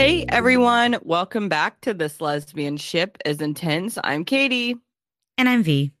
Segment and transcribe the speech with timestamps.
[0.00, 3.98] Hey everyone, welcome back to This Lesbian Ship is Intense.
[4.02, 4.74] I'm Katie.
[5.36, 5.92] And I'm V.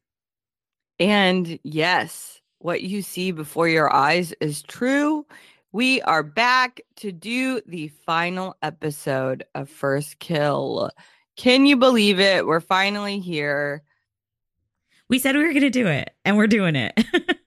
[0.98, 5.26] And yes, what you see before your eyes is true.
[5.72, 10.90] We are back to do the final episode of First Kill.
[11.36, 12.46] Can you believe it?
[12.46, 13.82] We're finally here.
[15.10, 16.98] We said we were going to do it, and we're doing it.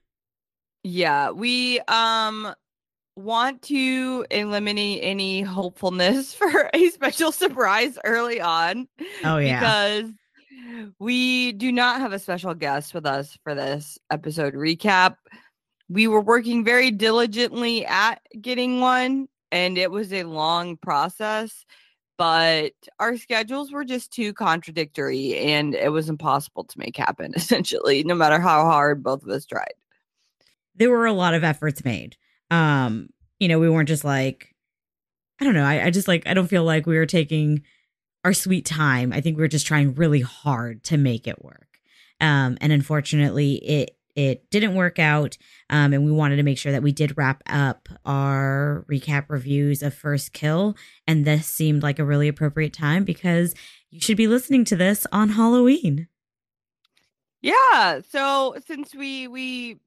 [0.84, 2.54] yeah, we um
[3.16, 8.88] want to eliminate any hopefulness for a special surprise early on.
[9.24, 9.60] Oh yeah.
[9.60, 10.12] Because
[10.98, 15.16] we do not have a special guest with us for this episode recap.
[15.88, 21.64] We were working very diligently at getting one and it was a long process,
[22.16, 28.02] but our schedules were just too contradictory and it was impossible to make happen essentially,
[28.02, 29.74] no matter how hard both of us tried.
[30.74, 32.16] There were a lot of efforts made
[32.54, 33.08] um
[33.38, 34.54] you know we weren't just like
[35.40, 37.62] i don't know I, I just like i don't feel like we were taking
[38.24, 39.12] our sweet time.
[39.12, 41.78] I think we were just trying really hard to make it work.
[42.20, 45.36] Um and unfortunately it it didn't work out.
[45.68, 49.82] Um, and we wanted to make sure that we did wrap up our recap reviews
[49.82, 50.76] of first kill.
[51.04, 53.56] And this seemed like a really appropriate time because
[53.90, 56.06] you should be listening to this on halloween.
[57.42, 58.02] Yeah.
[58.08, 59.80] So since we we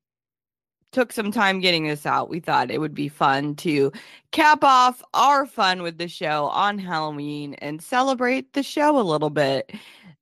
[0.91, 2.29] took some time getting this out.
[2.29, 3.91] We thought it would be fun to
[4.31, 9.29] cap off our fun with the show on Halloween and celebrate the show a little
[9.29, 9.71] bit.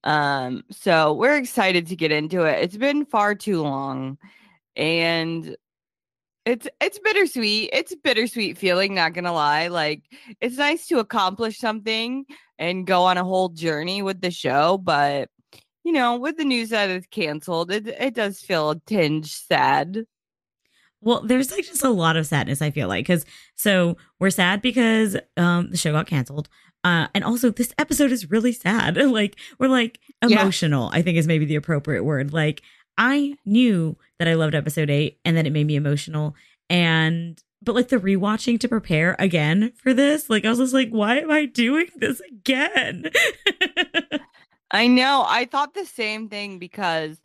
[0.04, 2.64] Um, so we're excited to get into it.
[2.64, 4.18] It's been far too long
[4.76, 5.56] and
[6.46, 7.72] it's it's bittersweet.
[7.74, 9.68] It's bittersweet feeling, not gonna lie.
[9.68, 10.04] Like
[10.42, 12.26] it's nice to accomplish something
[12.60, 15.30] and go on a whole journey with the show, but
[15.84, 20.06] you know, with the news that it's canceled, it it does feel a tinge sad.
[21.06, 23.08] Well, there's like just a lot of sadness, I feel like.
[23.08, 23.26] Cause
[23.56, 26.50] so we're sad because um the show got canceled.
[26.84, 28.98] Uh, and also this episode is really sad.
[29.12, 31.00] like we're like emotional, yeah.
[31.00, 32.34] I think is maybe the appropriate word.
[32.34, 32.62] Like
[32.98, 36.36] I knew that I loved episode eight and that it made me emotional.
[36.70, 40.90] And but like the rewatching to prepare again for this, like I was just like,
[40.90, 43.12] why am I doing this again?
[44.72, 45.24] I know.
[45.28, 47.22] I thought the same thing because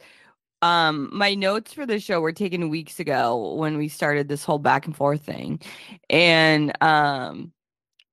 [0.62, 4.58] um, my notes for the show were taken weeks ago when we started this whole
[4.58, 5.60] back and forth thing.
[6.08, 7.52] And um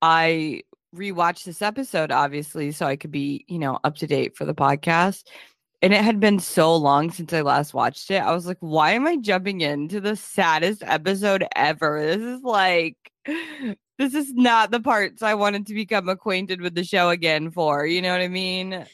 [0.02, 0.62] I
[0.96, 4.56] rewatched this episode obviously so I could be, you know, up to date for the
[4.56, 5.24] podcast.
[5.82, 8.18] And it had been so long since I last watched it.
[8.18, 12.04] I was like, why am I jumping into the saddest episode ever?
[12.04, 16.84] This is like this is not the parts I wanted to become acquainted with the
[16.84, 17.86] show again for.
[17.86, 18.86] You know what I mean?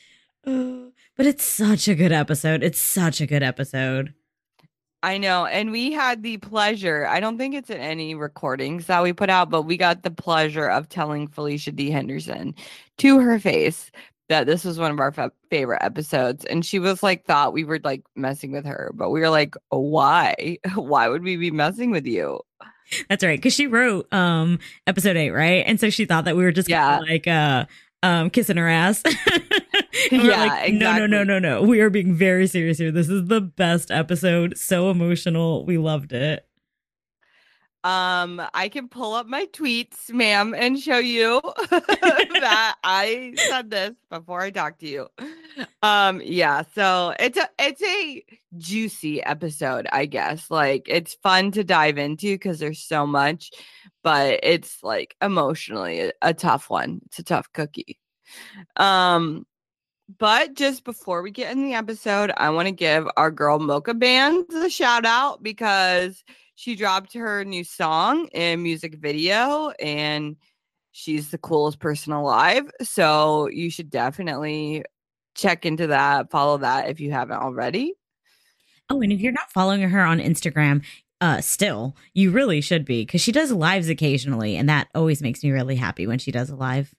[1.17, 2.63] but it's such a good episode.
[2.63, 4.13] It's such a good episode.
[5.03, 5.45] I know.
[5.45, 9.29] And we had the pleasure, I don't think it's in any recordings that we put
[9.29, 11.91] out, but we got the pleasure of telling Felicia D.
[11.91, 12.55] Henderson
[12.99, 13.91] to her face
[14.29, 16.45] that this was one of our f- favorite episodes.
[16.45, 19.55] And she was like, thought we were like messing with her, but we were like,
[19.69, 20.57] why?
[20.75, 22.39] Why would we be messing with you?
[23.09, 23.41] That's right.
[23.41, 25.63] Cause she wrote um episode eight, right?
[25.65, 26.99] And so she thought that we were just yeah.
[26.99, 27.65] like uh
[28.01, 29.03] um kissing her ass.
[30.11, 30.71] yeah, like, exactly.
[30.71, 31.61] no, no, no, no, no.
[31.63, 32.91] We are being very serious here.
[32.91, 34.57] This is the best episode.
[34.57, 35.65] So emotional.
[35.65, 36.47] We loved it.
[37.83, 43.91] Um, I can pull up my tweets, ma'am, and show you that I said this
[44.09, 45.07] before I talked to you.
[45.81, 48.23] Um, yeah, so it's a it's a
[48.57, 50.49] juicy episode, I guess.
[50.49, 53.51] Like it's fun to dive into because there's so much,
[54.01, 57.01] but it's like emotionally a, a tough one.
[57.07, 57.99] It's a tough cookie.
[58.77, 59.45] Um,
[60.17, 63.93] but just before we get in the episode, I want to give our girl Mocha
[63.93, 66.23] Band a shout out because
[66.55, 70.35] she dropped her new song and music video and
[70.91, 72.69] she's the coolest person alive.
[72.81, 74.83] So you should definitely
[75.35, 77.93] check into that, follow that if you haven't already.
[78.89, 80.83] Oh, and if you're not following her on Instagram,
[81.21, 85.43] uh still, you really should be because she does lives occasionally and that always makes
[85.43, 86.93] me really happy when she does a live.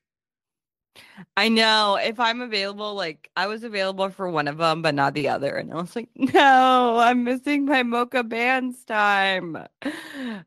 [1.36, 5.14] I know if I'm available, like I was available for one of them, but not
[5.14, 5.56] the other.
[5.56, 9.58] And I was like, no, I'm missing my Mocha Bands time.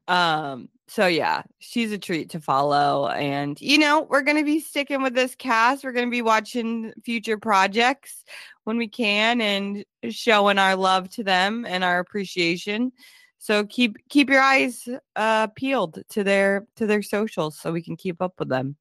[0.07, 3.07] Um, so yeah, she's a treat to follow.
[3.07, 5.83] And you know, we're gonna be sticking with this cast.
[5.83, 8.23] We're gonna be watching future projects
[8.63, 12.91] when we can and showing our love to them and our appreciation.
[13.39, 17.97] So keep keep your eyes uh peeled to their to their socials so we can
[17.97, 18.77] keep up with them.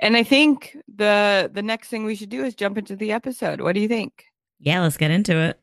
[0.00, 3.60] And I think the the next thing we should do is jump into the episode.
[3.60, 4.26] What do you think?
[4.58, 5.58] Yeah, let's get into it.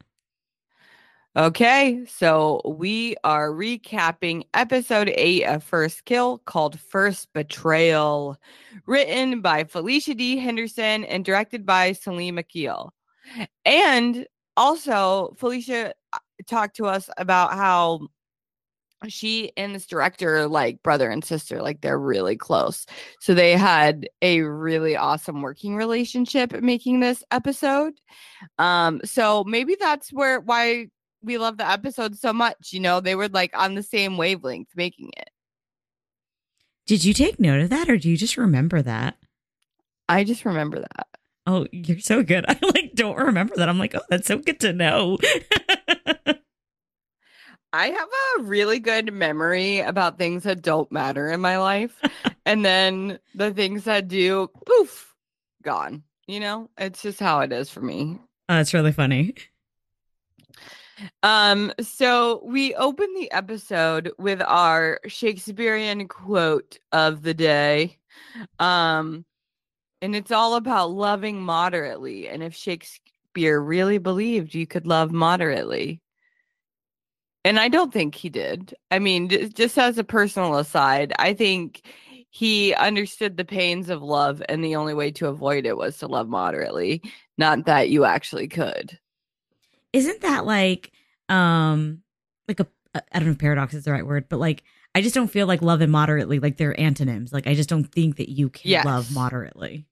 [1.35, 8.37] Okay, so we are recapping episode eight of First Kill called First Betrayal,
[8.85, 10.37] written by Felicia D.
[10.37, 12.93] Henderson and directed by Salim Akil.
[13.65, 18.09] And also, Felicia uh, talked to us about how
[19.09, 22.85] she and this director like brother and sister like they're really close
[23.19, 27.93] so they had a really awesome working relationship making this episode
[28.59, 30.87] um so maybe that's where why
[31.21, 34.69] we love the episode so much you know they were like on the same wavelength
[34.75, 35.29] making it
[36.85, 39.15] Did you take note of that or do you just remember that?
[40.09, 41.07] i just remember that
[41.45, 42.45] Oh, you're so good.
[42.47, 43.67] I like don't remember that.
[43.69, 45.17] I'm like, oh, that's so good to know.
[47.73, 51.99] I have a really good memory about things that don't matter in my life.
[52.45, 55.15] and then the things that do, poof,
[55.63, 56.03] gone.
[56.27, 58.19] You know, it's just how it is for me.
[58.47, 59.33] Oh, that's really funny.
[61.23, 67.97] Um, so we open the episode with our Shakespearean quote of the day.
[68.59, 69.25] Um,
[70.03, 72.29] and it's all about loving moderately.
[72.29, 76.02] And if Shakespeare really believed you could love moderately,
[77.45, 78.73] and I don't think he did.
[78.91, 81.81] I mean, just as a personal aside, I think
[82.29, 86.07] he understood the pains of love, and the only way to avoid it was to
[86.07, 87.01] love moderately,
[87.37, 88.97] not that you actually could.
[89.91, 90.91] Isn't that like
[91.29, 92.01] um
[92.47, 94.63] like a I don't know if paradox is the right word, but like
[94.95, 97.33] I just don't feel like love and moderately like they're antonyms.
[97.33, 98.83] Like I just don't think that you can Yes.
[98.83, 99.85] love moderately.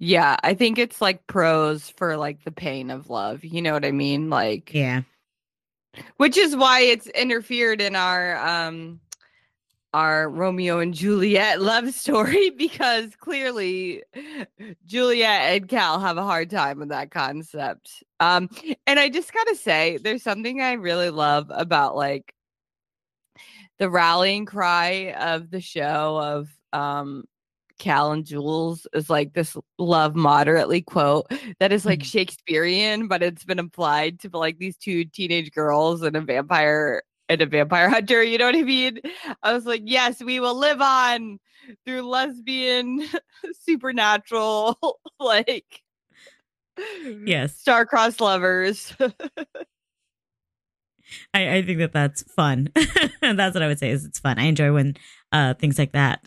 [0.00, 3.44] Yeah, I think it's like prose for like the pain of love.
[3.44, 4.30] You know what I mean?
[4.30, 5.02] Like, Yeah.
[6.16, 9.00] Which is why it's interfered in our um
[9.94, 14.02] our Romeo and Juliet love story because clearly
[14.86, 18.02] Juliet and Cal have a hard time with that concept.
[18.20, 18.50] Um
[18.86, 22.34] and I just got to say there's something I really love about like
[23.78, 27.24] the rallying cry of the show of um
[27.78, 31.30] Cal and Jules is like this love moderately quote
[31.60, 32.04] that is like Mhm.
[32.04, 37.40] Shakespearean, but it's been applied to like these two teenage girls and a vampire and
[37.40, 38.22] a vampire hunter.
[38.22, 39.00] You know what I mean?
[39.42, 41.38] I was like, yes, we will live on
[41.84, 43.06] through lesbian
[43.60, 44.78] supernatural
[45.20, 45.82] like
[47.24, 47.56] Yes.
[47.56, 48.94] star-crossed lovers.
[51.34, 52.68] I, I think that that's fun.
[53.20, 54.38] that's what I would say is it's fun.
[54.38, 54.96] I enjoy when
[55.32, 56.26] uh things like that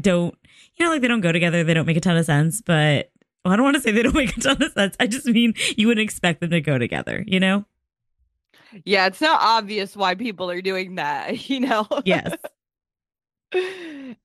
[0.00, 0.34] don't
[0.78, 3.10] you know like they don't go together, they don't make a ton of sense, but
[3.44, 4.96] well, I don't want to say they don't make a ton of sense.
[5.00, 7.64] I just mean you wouldn't expect them to go together, you know?
[8.84, 11.86] yeah, it's not obvious why people are doing that, you know?
[12.04, 12.34] Yes.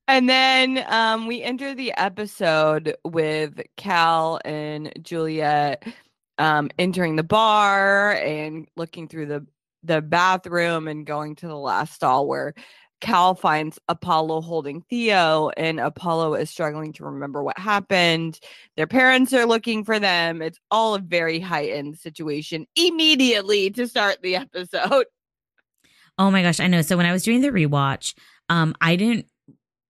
[0.08, 5.86] and then um, we enter the episode with Cal and Juliet
[6.38, 9.46] um, entering the bar and looking through the
[9.86, 12.54] the bathroom and going to the last stall where
[13.04, 18.40] Cal finds Apollo holding Theo, and Apollo is struggling to remember what happened.
[18.78, 20.42] Their parents are looking for them.
[20.42, 25.06] It's all a very heightened situation immediately to start the episode.
[26.18, 26.82] Oh my gosh, I know.
[26.82, 28.14] So when I was doing the rewatch,
[28.48, 29.28] um, I didn't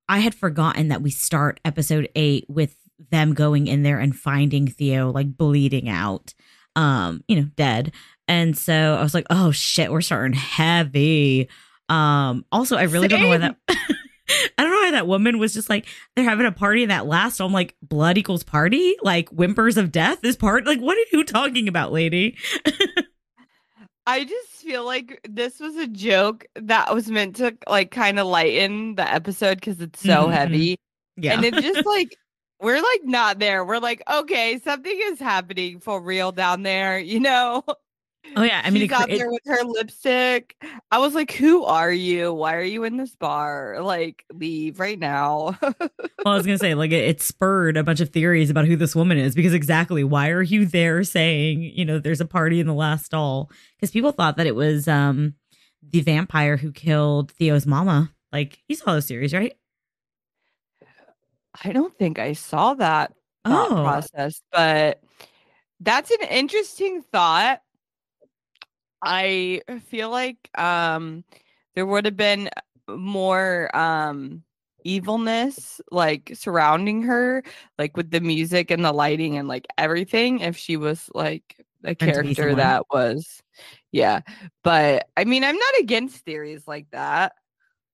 [0.09, 2.75] I had forgotten that we start episode eight with
[3.11, 6.33] them going in there and finding Theo like bleeding out,
[6.75, 7.93] um, you know, dead.
[8.27, 11.47] And so I was like, oh shit, we're starting heavy.
[11.89, 15.53] Um, also I really don't know why that I don't know why that woman was
[15.53, 15.85] just like
[16.15, 17.41] they're having a party that lasts.
[17.41, 20.65] I'm like blood equals party, like whimpers of death is part.
[20.65, 22.37] Like, what are you talking about, lady?
[24.05, 28.27] I just feel like this was a joke that was meant to like kind of
[28.27, 30.77] lighten the episode because it's so Mhm, heavy.
[31.17, 32.17] Yeah, And it just like
[32.59, 33.63] we're like not there.
[33.65, 37.63] We're like, okay, something is happening for real down there, you know?
[38.35, 38.61] Oh yeah.
[38.63, 40.55] I mean, She's it, out there with her lipstick.
[40.91, 42.33] I was like, who are you?
[42.33, 43.77] Why are you in this bar?
[43.81, 45.57] Like, leave right now.
[46.25, 48.77] Well, I was gonna say, like, it, it spurred a bunch of theories about who
[48.77, 52.61] this woman is because exactly why are you there saying, you know, there's a party
[52.61, 53.51] in the last stall?
[53.75, 55.33] Because people thought that it was um
[55.81, 58.09] the vampire who killed Theo's mama.
[58.31, 59.53] Like, you saw the series, right?
[61.63, 63.11] I don't think I saw that
[63.45, 65.01] Oh, process, but
[65.81, 67.61] that's an interesting thought.
[69.03, 71.23] I feel like um
[71.75, 72.49] there would have been
[72.87, 74.43] more um
[74.85, 77.41] evilness like surrounding her
[77.77, 81.95] like with the music and the lighting and like everything if she was like a
[81.95, 83.41] character that was
[83.93, 84.19] yeah
[84.61, 87.31] but i mean i'm not against theories like that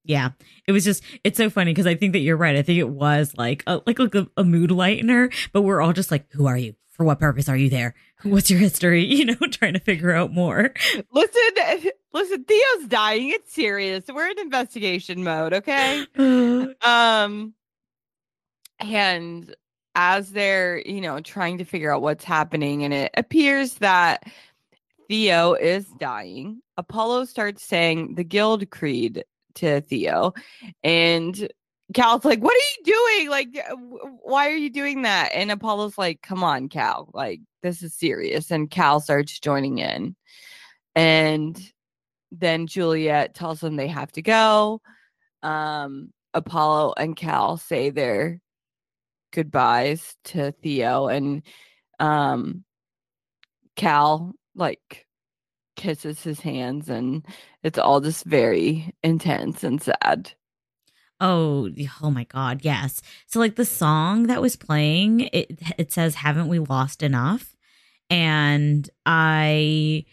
[0.06, 0.30] yeah.
[0.66, 2.56] It was just, it's so funny because I think that you're right.
[2.56, 5.94] I think it was like a, like, like a, a mood lightener, but we're all
[5.94, 6.74] just like, who are you?
[7.00, 7.96] For what purpose are you there?
[8.24, 9.06] What's your history?
[9.20, 10.74] You know, trying to figure out more.
[11.14, 13.30] Listen, listen, Theo's dying.
[13.30, 14.04] It's serious.
[14.14, 16.06] We're in investigation mode, okay?
[16.82, 17.54] um
[18.80, 19.56] and
[19.96, 24.24] as they're, you know, trying to figure out what's happening and it appears that
[25.08, 29.24] Theo is dying, Apollo starts saying the guild creed
[29.56, 30.34] to Theo
[30.84, 31.50] and
[31.94, 33.30] Cal's like, "What are you doing?
[33.30, 33.76] Like, uh,
[34.24, 37.10] why are you doing that?" And Apollo's like, "Come on, Cal.
[37.14, 40.16] Like, this is serious." And Cal starts joining in,
[40.96, 41.60] and
[42.32, 44.82] then Juliet tells them they have to go.
[45.44, 48.40] Um, Apollo and Cal say their
[49.34, 51.44] goodbyes to Theo, and
[52.00, 52.64] um,
[53.76, 55.08] Cal like
[55.76, 57.26] kisses his hands, and
[57.64, 60.34] it's all just very intense and sad.
[61.20, 61.70] Oh,
[62.02, 63.02] oh my god, yes.
[63.28, 67.56] So like the song that was playing, it it says haven't we lost enough?
[68.10, 70.06] And I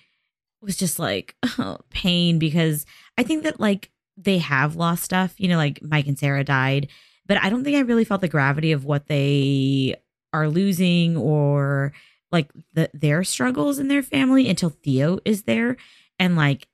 [0.61, 2.87] was just like oh, pain because
[3.17, 6.89] I think that like they have lost stuff, you know, like Mike and Sarah died,
[7.27, 9.97] but I don't think I really felt the gravity of what they
[10.33, 11.93] are losing or
[12.33, 15.77] like the their struggles in their family until Theo is there
[16.19, 16.69] and like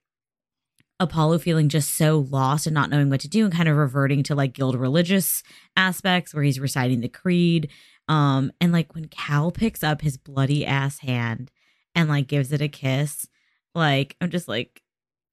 [1.03, 4.23] Apollo feeling just so lost and not knowing what to do and kind of reverting
[4.25, 5.43] to like guild religious
[5.77, 7.69] aspects where he's reciting the creed.
[8.09, 11.51] Um, and like when Cal picks up his bloody ass hand
[11.95, 13.27] and like gives it a kiss,
[13.75, 14.83] like I'm just like,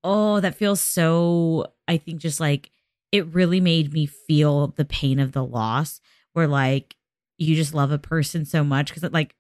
[0.03, 2.71] oh, that feels so, I think just like
[3.11, 5.99] it really made me feel the pain of the loss
[6.33, 6.95] where like
[7.37, 9.35] you just love a person so much because like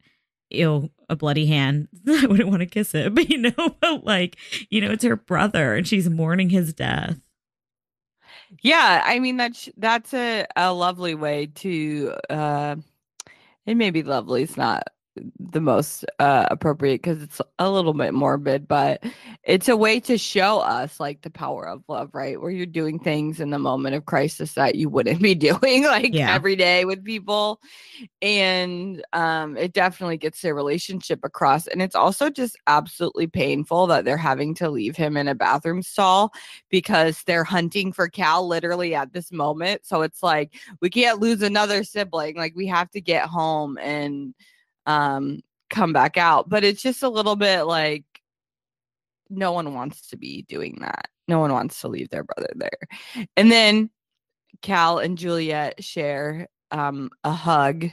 [0.49, 1.87] ew, a bloody hand.
[2.07, 4.37] I wouldn't want to kiss it, but you know, but like,
[4.69, 7.17] you know, it's her brother and she's mourning his death.
[8.61, 12.75] Yeah, I mean that's that's a, a lovely way to uh
[13.65, 14.87] it may be lovely, it's not
[15.39, 19.03] the most uh, appropriate because it's a little bit morbid, but
[19.43, 22.39] it's a way to show us like the power of love, right?
[22.39, 26.13] Where you're doing things in the moment of crisis that you wouldn't be doing like
[26.13, 26.33] yeah.
[26.33, 27.59] every day with people.
[28.21, 31.67] And um, it definitely gets their relationship across.
[31.67, 35.81] And it's also just absolutely painful that they're having to leave him in a bathroom
[35.81, 36.31] stall
[36.69, 39.85] because they're hunting for Cal literally at this moment.
[39.85, 42.35] So it's like, we can't lose another sibling.
[42.35, 44.33] Like, we have to get home and
[44.85, 46.49] um, come back out.
[46.49, 48.05] But it's just a little bit like
[49.29, 51.07] no one wants to be doing that.
[51.27, 53.27] No one wants to leave their brother there.
[53.37, 53.89] And then
[54.61, 57.85] Cal and Juliet share um, a hug,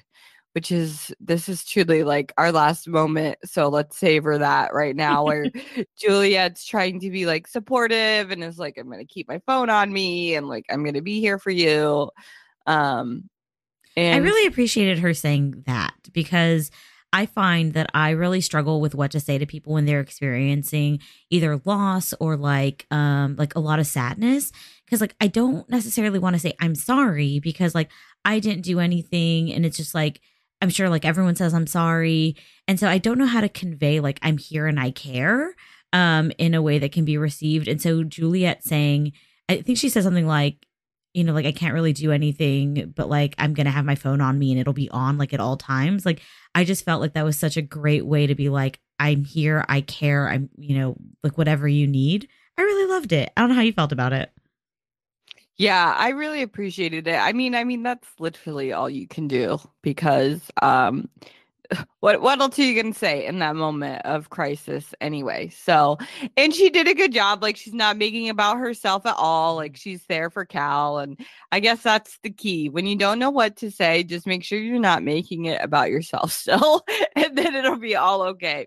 [0.54, 3.38] which is this is truly like our last moment.
[3.44, 5.46] So let's savor that right now where
[5.98, 9.92] Juliet's trying to be like supportive and is like, I'm gonna keep my phone on
[9.92, 12.10] me and like I'm gonna be here for you.
[12.66, 13.28] Um
[13.96, 16.70] and I really appreciated her saying that because
[17.12, 21.00] I find that I really struggle with what to say to people when they're experiencing
[21.30, 24.52] either loss or like um like a lot of sadness.
[24.84, 27.90] Because like I don't necessarily want to say I'm sorry because like
[28.24, 30.20] I didn't do anything and it's just like
[30.60, 32.36] I'm sure like everyone says I'm sorry.
[32.68, 35.54] And so I don't know how to convey like I'm here and I care
[35.92, 37.66] um in a way that can be received.
[37.68, 39.12] And so Juliet saying
[39.48, 40.66] I think she said something like
[41.16, 43.94] you know, like I can't really do anything, but like I'm going to have my
[43.94, 46.04] phone on me and it'll be on like at all times.
[46.04, 46.20] Like
[46.54, 49.64] I just felt like that was such a great way to be like, I'm here,
[49.66, 52.28] I care, I'm, you know, like whatever you need.
[52.58, 53.32] I really loved it.
[53.34, 54.30] I don't know how you felt about it.
[55.56, 57.16] Yeah, I really appreciated it.
[57.16, 61.08] I mean, I mean that's literally all you can do because um
[62.00, 65.48] what what else are you gonna say in that moment of crisis anyway?
[65.48, 65.98] So,
[66.36, 67.42] and she did a good job.
[67.42, 69.56] Like she's not making about herself at all.
[69.56, 71.18] Like she's there for Cal, and
[71.52, 72.68] I guess that's the key.
[72.68, 75.90] When you don't know what to say, just make sure you're not making it about
[75.90, 78.66] yourself still, and then it'll be all okay.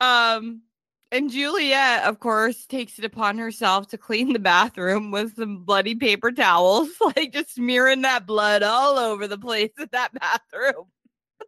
[0.00, 0.62] Um,
[1.10, 5.94] and Juliet, of course, takes it upon herself to clean the bathroom with some bloody
[5.94, 10.86] paper towels, like just smearing that blood all over the place in that bathroom.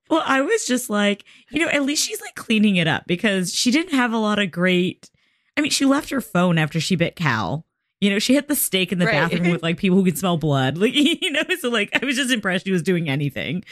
[0.08, 3.52] Well, I was just like, you know, at least she's like cleaning it up because
[3.54, 5.10] she didn't have a lot of great.
[5.56, 7.66] I mean, she left her phone after she bit Cal.
[8.00, 9.30] You know, she hit the stake in the right.
[9.30, 10.78] bathroom with like people who can smell blood.
[10.78, 13.62] Like, you know, so like I was just impressed she was doing anything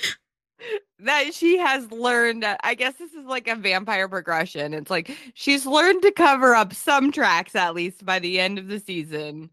[1.00, 4.74] that she has learned i guess this is like a vampire progression.
[4.74, 8.68] It's like she's learned to cover up some tracks at least by the end of
[8.68, 9.50] the season.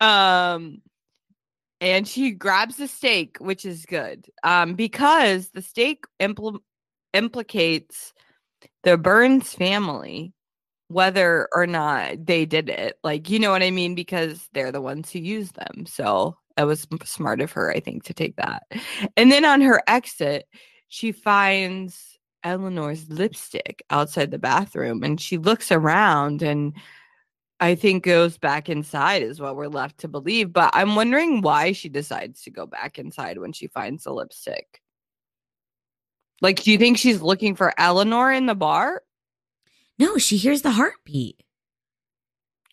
[0.00, 0.82] Um
[1.80, 4.26] and she grabs the stake which is good.
[4.42, 6.60] Um because the stake impl-
[7.12, 8.12] implicates
[8.82, 10.32] the burns family
[10.88, 12.98] whether or not they did it.
[13.04, 13.94] Like you know what i mean?
[13.94, 15.86] Because they're the ones who use them.
[15.86, 18.64] So that was smart of her i think to take that
[19.16, 20.46] and then on her exit
[20.88, 26.74] she finds Eleanor's lipstick outside the bathroom and she looks around and
[27.60, 30.52] I think goes back inside is what we're left to believe.
[30.52, 34.82] But I'm wondering why she decides to go back inside when she finds the lipstick.
[36.40, 39.04] Like, do you think she's looking for Eleanor in the bar?
[39.96, 41.40] No, she hears the heartbeat.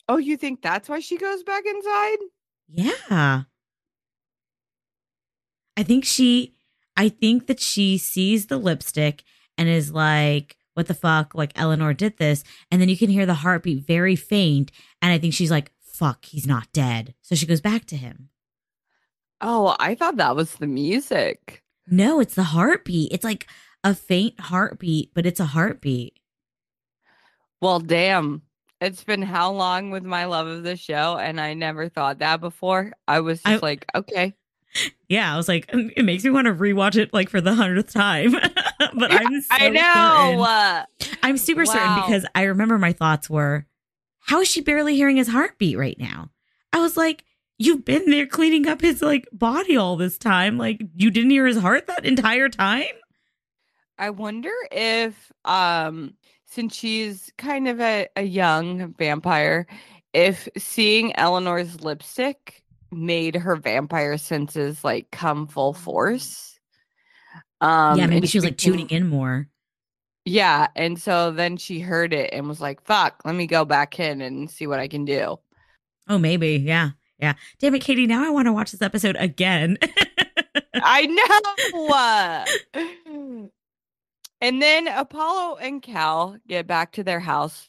[0.07, 2.17] Oh, you think that's why she goes back inside?
[2.67, 3.43] Yeah.
[5.79, 6.55] I think she
[6.97, 9.23] I think that she sees the lipstick
[9.57, 11.33] and is like, what the fuck?
[11.33, 12.43] Like Eleanor did this.
[12.69, 14.73] And then you can hear the heartbeat very faint.
[15.01, 17.13] And I think she's like, fuck, he's not dead.
[17.21, 18.27] So she goes back to him.
[19.39, 21.63] Oh, I thought that was the music.
[21.87, 23.13] No, it's the heartbeat.
[23.13, 23.47] It's like
[23.81, 26.19] a faint heartbeat, but it's a heartbeat.
[27.61, 28.41] Well, damn.
[28.81, 32.41] It's been how long with my love of the show, and I never thought that
[32.41, 32.91] before.
[33.07, 34.35] I was just I, like, okay.
[35.07, 37.55] Yeah, I was like, um, it makes me want to rewatch it like for the
[37.55, 38.31] hundredth time.
[38.93, 40.85] but I'm so I know.
[40.99, 41.17] Certain.
[41.23, 41.73] I'm super wow.
[41.73, 43.65] certain because I remember my thoughts were,
[44.19, 46.29] how is she barely hearing his heartbeat right now?
[46.71, 47.23] I was like,
[47.57, 50.57] you've been there cleaning up his like body all this time.
[50.57, 52.85] Like you didn't hear his heart that entire time?
[53.97, 56.13] I wonder if um
[56.45, 59.67] since she's kind of a, a young vampire,
[60.13, 66.59] if seeing Eleanor's lipstick made her vampire senses like come full force.
[67.61, 69.47] Um, yeah, maybe she was like tuning in more.
[70.25, 73.99] Yeah, and so then she heard it and was like, "Fuck, let me go back
[73.99, 75.39] in and see what I can do."
[76.07, 77.33] Oh, maybe, yeah, yeah.
[77.59, 78.07] Damn it, Katie!
[78.07, 79.77] Now I want to watch this episode again.
[80.75, 83.49] I know.
[84.41, 87.68] And then Apollo and Cal get back to their house.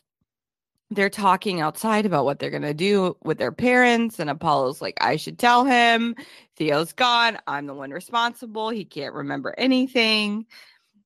[0.90, 4.18] They're talking outside about what they're going to do with their parents.
[4.18, 6.16] And Apollo's like, I should tell him.
[6.56, 7.38] Theo's gone.
[7.46, 8.70] I'm the one responsible.
[8.70, 10.46] He can't remember anything.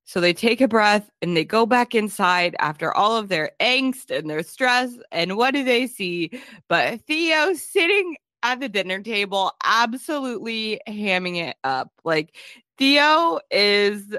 [0.04, 4.10] So they take a breath and they go back inside after all of their angst
[4.10, 4.92] and their stress.
[5.12, 6.30] And what do they see?
[6.68, 11.90] But Theo sitting at the dinner table, absolutely hamming it up.
[12.04, 12.36] Like
[12.76, 14.14] Theo is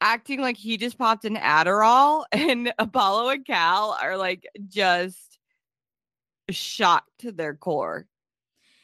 [0.00, 5.38] acting like he just popped an Adderall, and Apollo and Cal are like just
[6.50, 8.06] shocked to their core.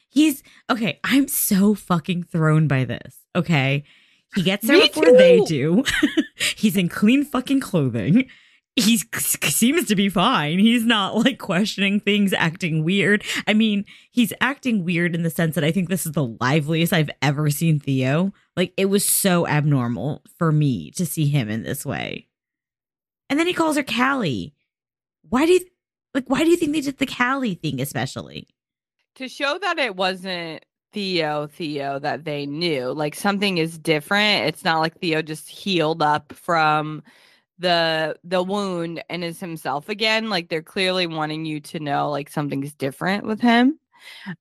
[0.08, 1.00] He's okay.
[1.04, 3.16] I'm so fucking thrown by this.
[3.34, 3.84] Okay.
[4.34, 5.16] He gets there Me before too.
[5.16, 5.84] they do.
[6.56, 8.28] He's in clean fucking clothing
[8.76, 10.58] he seems to be fine.
[10.58, 13.22] He's not like questioning things, acting weird.
[13.46, 16.92] I mean, he's acting weird in the sense that I think this is the liveliest
[16.92, 18.32] I've ever seen Theo.
[18.56, 22.28] Like, it was so abnormal for me to see him in this way.
[23.30, 24.54] And then he calls her Callie.
[25.28, 25.60] Why do you
[26.12, 26.28] like?
[26.28, 28.48] Why do you think they did the Callie thing, especially?
[29.14, 32.92] To show that it wasn't Theo, Theo that they knew.
[32.92, 34.46] Like something is different.
[34.48, 37.02] It's not like Theo just healed up from
[37.58, 42.28] the the wound and is himself again like they're clearly wanting you to know like
[42.28, 43.78] something's different with him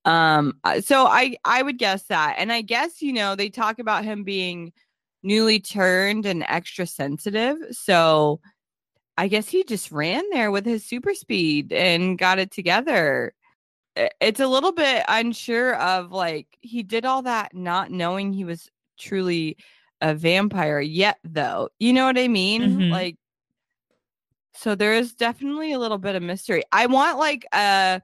[0.05, 4.03] um so i i would guess that and i guess you know they talk about
[4.03, 4.71] him being
[5.23, 8.39] newly turned and extra sensitive so
[9.17, 13.33] i guess he just ran there with his super speed and got it together.
[14.21, 18.69] It's a little bit unsure of like he did all that not knowing he was
[18.97, 19.57] truly
[19.99, 22.61] a vampire yet though you know what i mean?
[22.61, 22.91] Mm-hmm.
[22.91, 23.17] like
[24.53, 26.63] so there is definitely a little bit of mystery.
[26.71, 28.01] I want like a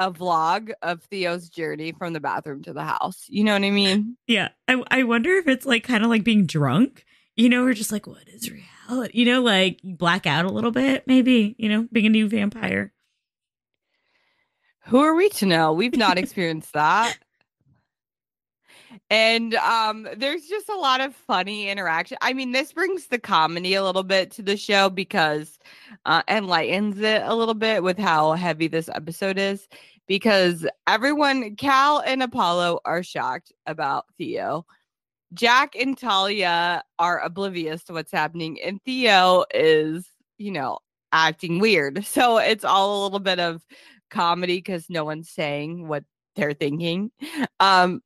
[0.00, 3.70] a vlog of theo's journey from the bathroom to the house you know what i
[3.70, 4.16] mean?
[4.26, 7.04] Yeah i, I wonder if it's like kind of like being drunk
[7.36, 10.72] you know we're just like what is reality you know like black out a little
[10.72, 12.92] bit maybe you know being a new vampire.
[14.86, 15.72] Who are we to know?
[15.72, 17.16] We've not experienced that.
[19.08, 23.74] And um there's just a lot of funny interaction i mean this brings the comedy
[23.74, 25.58] a little bit to the show because
[26.06, 29.68] uh and lightens it a little bit with how heavy this episode is
[30.10, 34.66] because everyone cal and apollo are shocked about theo
[35.32, 40.80] jack and talia are oblivious to what's happening and theo is you know
[41.12, 43.64] acting weird so it's all a little bit of
[44.10, 46.02] comedy because no one's saying what
[46.34, 47.12] they're thinking
[47.60, 48.00] um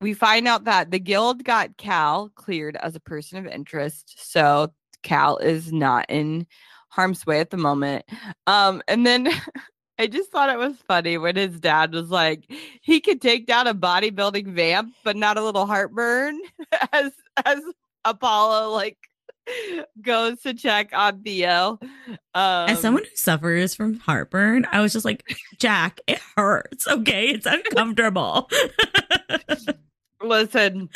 [0.00, 4.16] we find out that the guild got Cal cleared as a person of interest.
[4.18, 4.72] So
[5.04, 6.48] Cal is not in
[6.88, 8.04] harm's way at the moment.
[8.48, 9.28] Um, and then
[9.98, 12.50] I just thought it was funny when his dad was like,
[12.80, 16.40] he could take down a bodybuilding vamp, but not a little heartburn
[16.92, 17.12] as
[17.44, 17.60] as
[18.04, 18.98] Apollo like
[20.00, 21.78] goes to check on Theo.
[22.34, 25.24] Um, As someone who suffers from heartburn, I was just like,
[25.58, 26.86] Jack, it hurts.
[26.86, 28.48] Okay, it's uncomfortable.
[30.22, 30.88] Listen,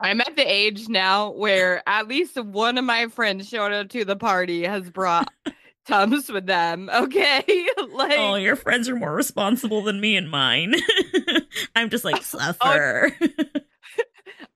[0.00, 4.04] I'm at the age now where at least one of my friends showing up to
[4.04, 5.32] the party has brought
[5.86, 6.90] Tums with them.
[6.94, 7.44] Okay.
[7.92, 10.74] like Oh, your friends are more responsible than me and mine.
[11.76, 13.12] I'm just like suffer.
[13.20, 13.60] Oh,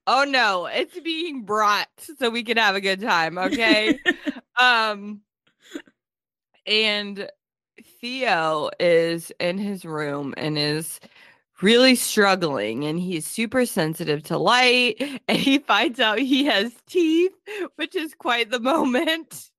[0.07, 1.87] oh no, it's being brought
[2.19, 3.99] so we can have a good time, okay?
[4.59, 5.21] um
[6.65, 7.29] and
[8.01, 10.99] Theo is in his room and is
[11.61, 14.95] really struggling and he's super sensitive to light
[15.27, 17.31] and he finds out he has teeth
[17.75, 19.50] which is quite the moment.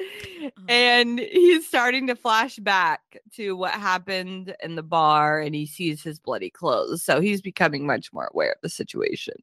[0.00, 0.64] Uh-huh.
[0.68, 6.02] and he's starting to flash back to what happened in the bar and he sees
[6.02, 9.34] his bloody clothes so he's becoming much more aware of the situation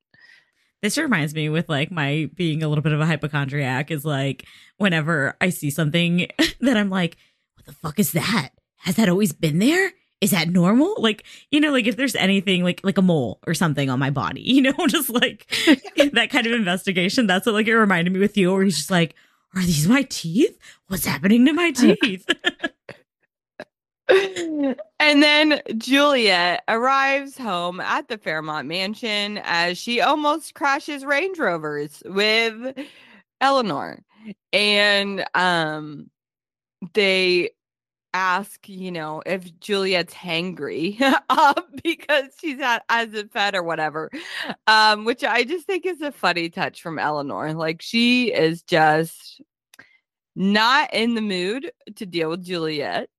[0.82, 4.46] this reminds me with like my being a little bit of a hypochondriac is like
[4.78, 6.28] whenever i see something
[6.62, 7.18] that i'm like
[7.56, 10.96] what the fuck is that has that always been there is that normal?
[10.98, 14.10] Like, you know, like if there's anything like like a mole or something on my
[14.10, 15.48] body, you know, just like
[16.14, 17.28] that kind of investigation.
[17.28, 19.16] That's what like it reminded me with you, where he's just like,
[19.56, 20.58] Are these my teeth?
[20.88, 22.28] What's happening to my teeth?
[25.00, 32.02] and then Juliet arrives home at the Fairmont Mansion as she almost crashes Range Rovers
[32.06, 32.78] with
[33.42, 34.04] Eleanor.
[34.54, 36.10] And um
[36.94, 37.52] they
[38.14, 44.10] ask, you know, if Juliet's hangry uh, because she's at as a fed or whatever.
[44.68, 47.54] Um, which I just think is a funny touch from Eleanor.
[47.54, 49.42] Like she is just
[50.36, 53.10] not in the mood to deal with Juliet.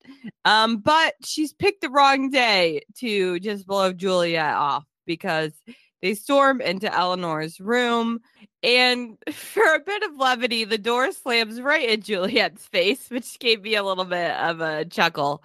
[0.45, 5.53] Um, but she's picked the wrong day to just blow Juliet off because
[6.03, 8.21] they storm into Eleanor's room.
[8.63, 13.63] And for a bit of levity, the door slams right in Juliet's face, which gave
[13.63, 15.43] me a little bit of a chuckle.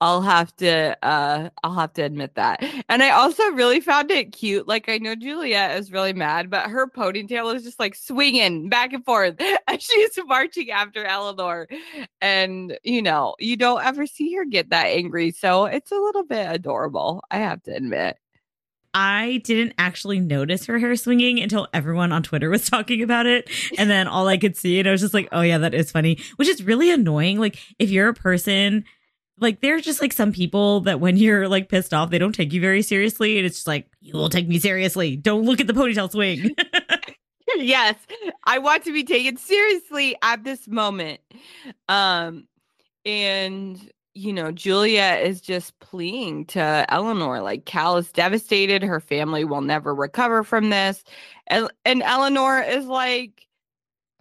[0.00, 2.62] I'll have to uh I'll have to admit that.
[2.88, 4.68] And I also really found it cute.
[4.68, 8.92] Like I know Juliet is really mad, but her ponytail is just like swinging back
[8.92, 9.36] and forth
[9.68, 11.68] as she's marching after Eleanor.
[12.20, 15.30] And you know, you don't ever see her get that angry.
[15.32, 18.18] So it's a little bit adorable, I have to admit.
[18.94, 23.48] I didn't actually notice her hair swinging until everyone on Twitter was talking about it.
[23.78, 25.90] And then all I could see, and I was just like, oh, yeah, that is
[25.90, 27.38] funny, which is really annoying.
[27.38, 28.84] Like, if you're a person,
[29.38, 32.52] like, there's just like some people that when you're like pissed off, they don't take
[32.52, 33.38] you very seriously.
[33.38, 35.16] And it's just like, you will take me seriously.
[35.16, 36.54] Don't look at the ponytail swing.
[37.56, 37.96] yes,
[38.44, 41.20] I want to be taken seriously at this moment.
[41.88, 42.46] Um,
[43.04, 48.82] and you know, Julia is just pleading to Eleanor, like, Cal is devastated.
[48.82, 51.02] Her family will never recover from this.
[51.46, 53.46] And, and Eleanor is like,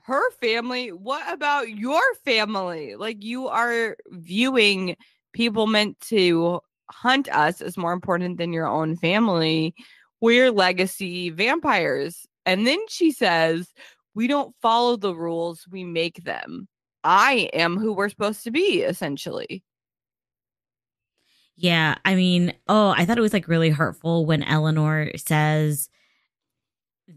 [0.04, 0.90] her family?
[0.92, 2.96] What about your family?
[2.96, 4.96] Like, you are viewing
[5.34, 9.74] people meant to hunt us as more important than your own family.
[10.20, 12.26] We're legacy vampires.
[12.46, 13.74] And then she says,
[14.16, 16.68] We don't follow the rules, we make them.
[17.04, 19.64] I am who we're supposed to be, essentially.
[21.62, 25.90] Yeah, I mean, oh, I thought it was like really hurtful when Eleanor says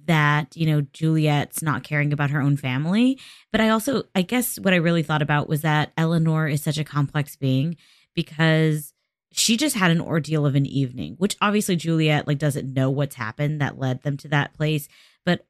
[0.05, 3.19] that, you know, Juliet's not caring about her own family.
[3.51, 6.77] But I also, I guess what I really thought about was that Eleanor is such
[6.77, 7.79] a complex being
[8.13, 8.93] because
[9.33, 13.15] she just had an ordeal of an evening, which obviously Juliet like doesn't know what's
[13.15, 14.89] happened that led them to that place.
[15.25, 15.47] But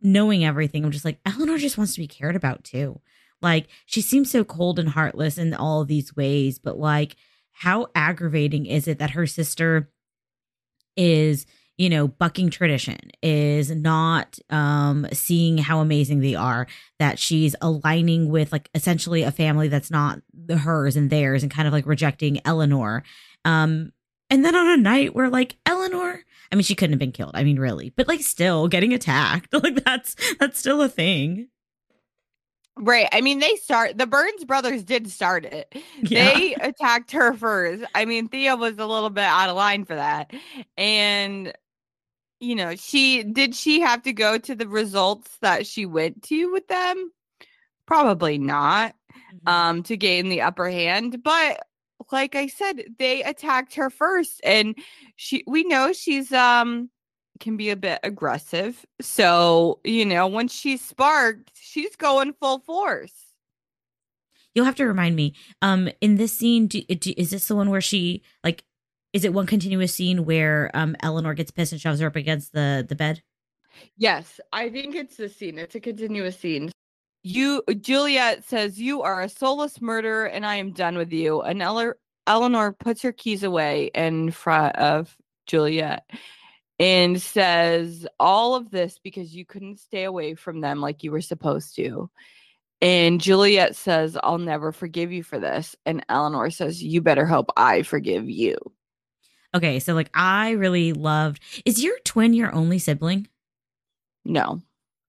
[0.00, 2.98] knowing everything, I'm just like, Eleanor just wants to be cared about too.
[3.42, 7.16] Like she seems so cold and heartless in all these ways, but like
[7.58, 9.90] how aggravating is it that her sister
[10.96, 11.46] is
[11.78, 16.66] you know bucking tradition is not um seeing how amazing they are
[16.98, 21.66] that she's aligning with like essentially a family that's not hers and theirs and kind
[21.66, 23.02] of like rejecting eleanor.
[23.44, 23.92] Um
[24.28, 27.32] and then on a night where like eleanor i mean she couldn't have been killed.
[27.34, 29.52] I mean really but like still getting attacked.
[29.62, 31.48] Like that's that's still a thing
[32.78, 33.08] Right.
[33.10, 35.74] I mean, they start the Burns brothers did start it.
[36.02, 36.34] Yeah.
[36.34, 37.84] They attacked her first.
[37.94, 40.32] I mean, Thea was a little bit out of line for that.
[40.76, 41.52] And
[42.38, 46.52] you know, she did she have to go to the results that she went to
[46.52, 47.12] with them?
[47.86, 48.94] Probably not.
[49.14, 49.48] Mm-hmm.
[49.48, 51.60] Um to gain the upper hand, but
[52.12, 54.76] like I said, they attacked her first and
[55.16, 56.90] she we know she's um
[57.40, 58.84] can be a bit aggressive.
[59.00, 63.12] So, you know, when she's sparked, she's going full force.
[64.54, 65.34] You'll have to remind me.
[65.60, 68.64] Um, in this scene, do, do, is this the one where she like?
[69.12, 72.52] Is it one continuous scene where um Eleanor gets pissed and shoves her up against
[72.52, 73.22] the the bed?
[73.98, 75.58] Yes, I think it's the scene.
[75.58, 76.70] It's a continuous scene.
[77.22, 81.60] You, Juliet says, "You are a soulless murderer, and I am done with you." And
[81.60, 81.94] Ele-
[82.26, 86.08] Eleanor puts her keys away in front of Juliet
[86.78, 91.20] and says all of this because you couldn't stay away from them like you were
[91.22, 92.10] supposed to.
[92.82, 95.74] And Juliet says, I'll never forgive you for this.
[95.86, 98.56] And Eleanor says, You better hope I forgive you.
[99.54, 101.40] Okay, so like I really loved.
[101.64, 103.28] Is your twin your only sibling?
[104.24, 104.60] No.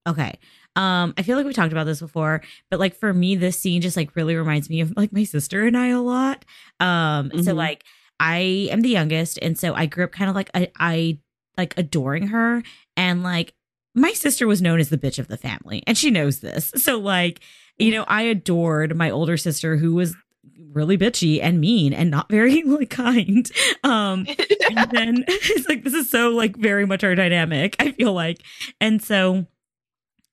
[0.07, 0.39] Okay.
[0.77, 3.81] Um, I feel like we talked about this before, but like for me, this scene
[3.81, 6.45] just like really reminds me of like my sister and I a lot.
[6.79, 7.55] Um, so Mhm.
[7.55, 7.83] like
[8.19, 11.19] I am the youngest, and so I grew up kind of like I, I
[11.57, 12.63] like adoring her,
[12.95, 13.53] and like
[13.95, 16.71] my sister was known as the bitch of the family, and she knows this.
[16.77, 17.39] So like,
[17.77, 20.15] you know, I adored my older sister who was
[20.71, 23.49] really bitchy and mean and not very like kind.
[23.83, 24.25] Um,
[24.75, 28.41] and then it's like this is so like very much our dynamic i feel like
[28.79, 29.45] and so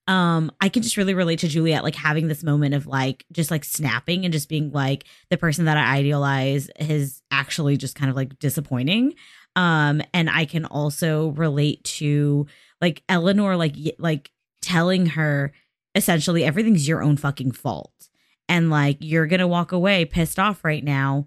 [0.07, 3.51] um i can just really relate to juliet like having this moment of like just
[3.51, 8.11] like snapping and just being like the person that i idealize is actually just kind
[8.11, 9.15] of like disappointing
[9.57, 12.47] um and i can also relate to
[12.81, 14.31] like eleanor like like
[14.63, 15.53] telling her
[15.95, 18.09] essentially everything's your own fucking fault
[18.49, 21.27] and like you're gonna walk away pissed off right now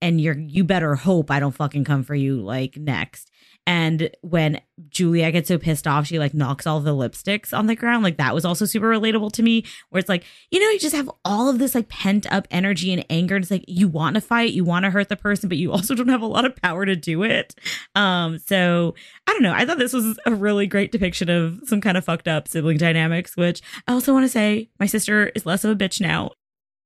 [0.00, 3.29] and you're you better hope I don't fucking come for you like next.
[3.70, 7.76] And when Julia gets so pissed off, she like knocks all the lipsticks on the
[7.76, 8.02] ground.
[8.02, 9.64] Like that was also super relatable to me.
[9.90, 12.92] Where it's like, you know, you just have all of this like pent up energy
[12.92, 13.36] and anger.
[13.36, 15.70] And it's like you want to fight, you want to hurt the person, but you
[15.70, 17.54] also don't have a lot of power to do it.
[17.94, 18.96] Um, so
[19.28, 19.54] I don't know.
[19.54, 22.76] I thought this was a really great depiction of some kind of fucked up sibling
[22.76, 26.32] dynamics, which I also want to say my sister is less of a bitch now.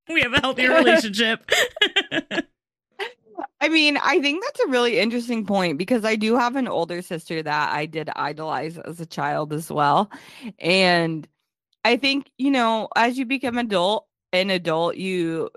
[0.07, 1.49] We have a healthier relationship.
[3.61, 7.01] I mean, I think that's a really interesting point because I do have an older
[7.01, 10.11] sister that I did idolize as a child as well.
[10.59, 11.27] And
[11.83, 15.49] I think, you know, as you become adult, an adult, you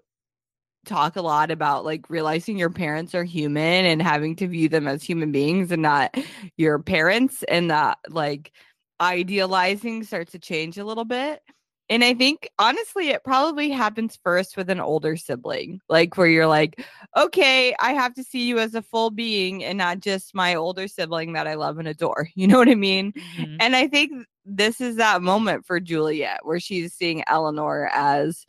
[0.86, 4.88] talk a lot about like realizing your parents are human and having to view them
[4.88, 6.16] as human beings and not
[6.56, 8.52] your parents and that like
[9.00, 11.42] idealizing starts to change a little bit.
[11.90, 16.46] And I think honestly, it probably happens first with an older sibling, like where you're
[16.46, 16.84] like,
[17.16, 20.86] okay, I have to see you as a full being and not just my older
[20.86, 22.28] sibling that I love and adore.
[22.34, 23.12] You know what I mean?
[23.12, 23.56] Mhm.
[23.60, 24.12] And I think
[24.44, 28.46] this is that moment for Juliet where she's seeing Eleanor as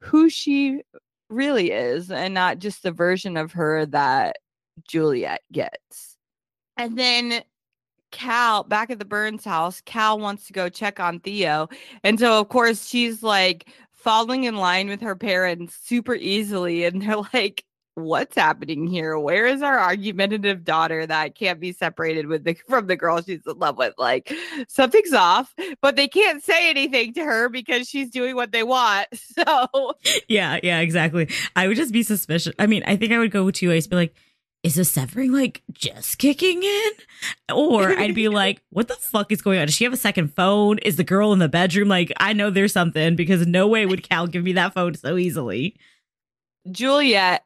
[0.00, 0.82] who she
[1.28, 4.36] really is and not just the version of her that
[4.88, 6.16] Juliet gets.
[6.76, 7.42] And then
[8.10, 11.68] Cal, back at the Burns house, Cal wants to go check on Theo.
[12.04, 16.84] And so, of course, she's like falling in line with her parents super easily.
[16.84, 19.18] And they're like, What's happening here?
[19.18, 23.44] Where is our argumentative daughter that can't be separated with the from the girl she's
[23.44, 23.92] in love with?
[23.98, 24.32] Like
[24.68, 29.08] something's off, but they can't say anything to her because she's doing what they want.
[29.38, 29.94] So
[30.28, 31.28] Yeah, yeah, exactly.
[31.56, 32.54] I would just be suspicious.
[32.58, 34.14] I mean, I think I would go to Ice be like,
[34.62, 36.90] is the severing like just kicking in?
[37.54, 39.66] Or I'd be like, what the fuck is going on?
[39.66, 40.78] Does she have a second phone?
[40.78, 41.88] Is the girl in the bedroom?
[41.88, 45.16] Like, I know there's something because no way would Cal give me that phone so
[45.16, 45.76] easily.
[46.70, 47.44] Juliet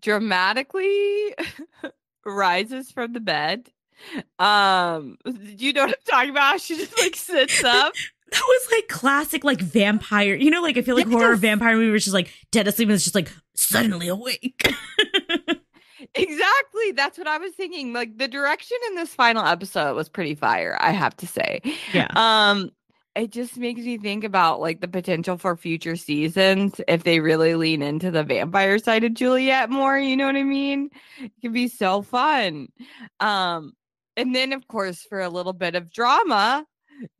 [0.00, 1.34] dramatically
[2.24, 3.70] rises from the bed.
[4.38, 6.60] Um, you know what I'm talking about?
[6.60, 7.92] She just like sits up.
[8.32, 10.34] That was like classic, like vampire.
[10.34, 12.94] You know, like I feel like horror vampire movie, where she's like dead asleep and
[12.94, 14.62] it's just like suddenly awake.
[16.14, 16.92] Exactly.
[16.92, 17.92] That's what I was thinking.
[17.92, 21.60] Like the direction in this final episode was pretty fire, I have to say.
[21.92, 22.08] yeah.
[22.16, 22.70] Um,
[23.16, 27.54] it just makes me think about like the potential for future seasons if they really
[27.54, 30.90] lean into the vampire side of Juliet more, you know what I mean?
[31.20, 32.68] It could be so fun.
[33.18, 33.72] Um,
[34.16, 36.64] and then of course, for a little bit of drama,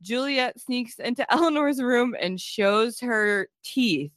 [0.01, 4.11] Juliet sneaks into Eleanor's room and shows her teeth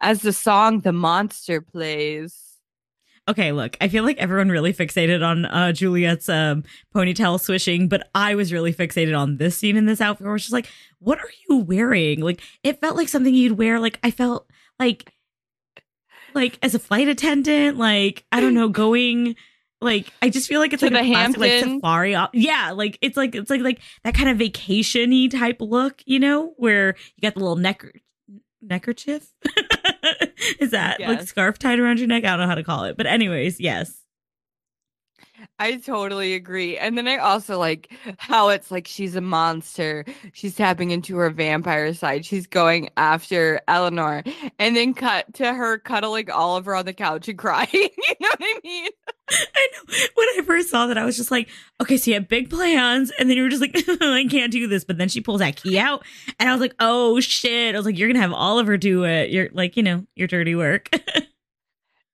[0.00, 2.51] as the song The Monster plays.
[3.28, 8.08] Okay, look, I feel like everyone really fixated on uh, Juliet's um, ponytail swishing, but
[8.16, 10.66] I was really fixated on this scene in this outfit where she's like,
[10.98, 12.20] What are you wearing?
[12.20, 13.78] Like, it felt like something you'd wear.
[13.78, 14.48] Like, I felt
[14.80, 15.12] like,
[16.34, 19.36] like as a flight attendant, like, I don't know, going.
[19.80, 22.14] Like I just feel like it's To like a classic, like safari.
[22.14, 26.20] op- Yeah, like it's like it's like like that kind of vacationy type look, you
[26.20, 27.84] know, where you got the little neck
[28.60, 29.26] neckerchief.
[30.60, 32.24] Is that like scarf tied around your neck?
[32.24, 34.01] I don't know how to call it, but anyways, yes.
[35.62, 36.76] I totally agree.
[36.76, 40.04] And then I also like how it's like she's a monster.
[40.32, 42.26] She's tapping into her vampire side.
[42.26, 44.24] She's going after Eleanor.
[44.58, 47.68] And then cut to her cuddling Oliver on the couch and crying.
[47.72, 47.88] you
[48.20, 48.90] know what I mean?
[49.30, 49.94] I know.
[50.14, 51.48] When I first saw that, I was just like,
[51.80, 54.66] okay, so you have big plans, and then you were just like, I can't do
[54.66, 54.84] this.
[54.84, 56.04] But then she pulls that key out,
[56.40, 57.76] and I was like, oh shit.
[57.76, 59.30] I was like, you're gonna have Oliver do it.
[59.30, 60.90] You're like, you know, your dirty work.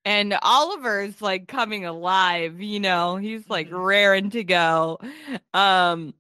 [0.09, 3.85] and Oliver's like coming alive, you know, he's like Mhm.
[3.85, 4.99] raring to go.
[5.53, 6.15] Um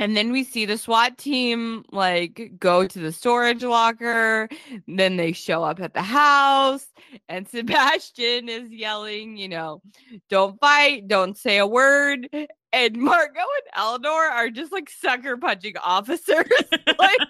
[0.00, 4.48] and then we see the SWAT team like go to the storage locker.
[4.88, 6.86] Then they show up at the house,
[7.28, 9.80] and Sebastian is yelling, you know,
[10.28, 12.28] don't fight, don't say a word.
[12.72, 16.50] And Margot and Eleanor are just like sucker punching officers.
[16.98, 17.20] like,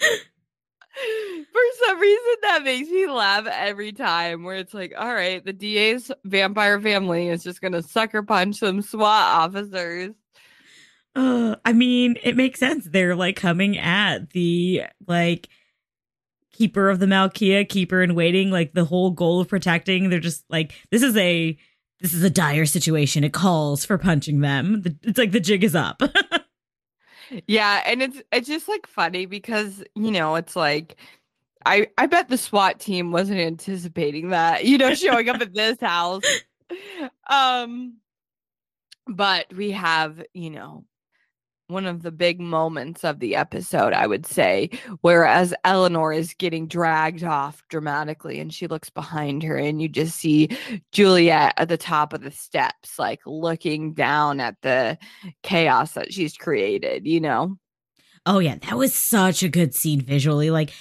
[1.52, 4.44] for some reason, that makes me laugh every time.
[4.44, 8.82] Where it's like, all right, the DA's vampire family is just gonna sucker punch some
[8.82, 10.14] SWAT officers.
[11.16, 12.86] Uh, I mean, it makes sense.
[12.86, 15.48] They're like coming at the like
[16.52, 20.10] keeper of the Malkia, keeper in waiting, like the whole goal of protecting.
[20.10, 21.56] They're just like this is a
[22.00, 23.24] this is a dire situation.
[23.24, 24.82] It calls for punching them.
[25.02, 26.02] It's like the jig is up.
[27.46, 30.96] Yeah, and it's it's just like funny because you know it's like
[31.66, 35.80] I I bet the SWAT team wasn't anticipating that you know showing up at this
[35.80, 36.22] house.
[37.30, 37.98] Um,
[39.06, 40.84] but we have you know
[41.68, 46.66] one of the big moments of the episode, I would say, whereas Eleanor is getting
[46.66, 50.50] dragged off dramatically and she looks behind her and you just see
[50.92, 54.98] Juliet at the top of the steps, like looking down at the
[55.42, 57.56] chaos that she's created, you know?
[58.26, 60.50] Oh yeah, that was such a good scene visually.
[60.50, 60.72] Like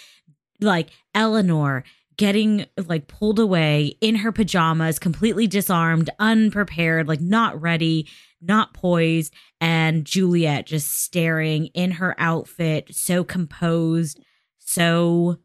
[0.59, 1.83] like Eleanor
[2.17, 8.07] getting like pulled away in her pajamas, completely disarmed, unprepared, like not ready,
[8.41, 14.19] not poised, and Juliet just staring in her outfit, so composed,
[14.59, 15.37] so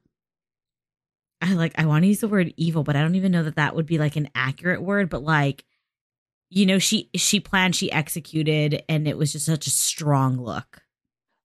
[1.40, 3.56] I like I want to use the word evil, but I don't even know that
[3.56, 5.64] that would be like an accurate word, but like
[6.50, 10.82] you know, she she planned, she executed, and it was just such a strong look.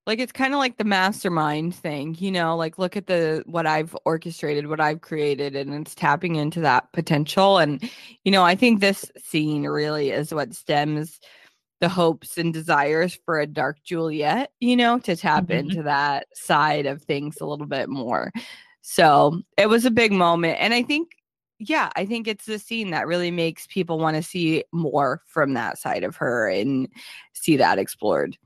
[0.08, 3.66] Like it's kind of like the mastermind thing, you know, like look at the what
[3.66, 7.82] I've orchestrated, what I've created and it's tapping into that potential and
[8.26, 11.20] you know, I think this scene really is what stems
[11.82, 15.60] the hopes and desires for a dark Juliet, you know, to tap Mhm.
[15.60, 18.32] into that side of things a little bit more.
[18.82, 21.12] So, it was a big moment and I think
[21.60, 25.54] yeah, I think it's the scene that really makes people want to see more from
[25.56, 26.90] that side of her and
[27.34, 28.38] see that explored.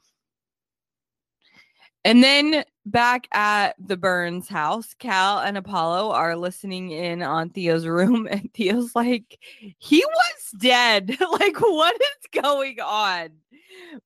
[2.07, 7.85] And then back at the Burns house, Cal and Apollo are listening in on Theo's
[7.85, 9.37] room, and Theo's like,
[9.77, 11.09] he was dead.
[11.31, 13.31] like, what is going on?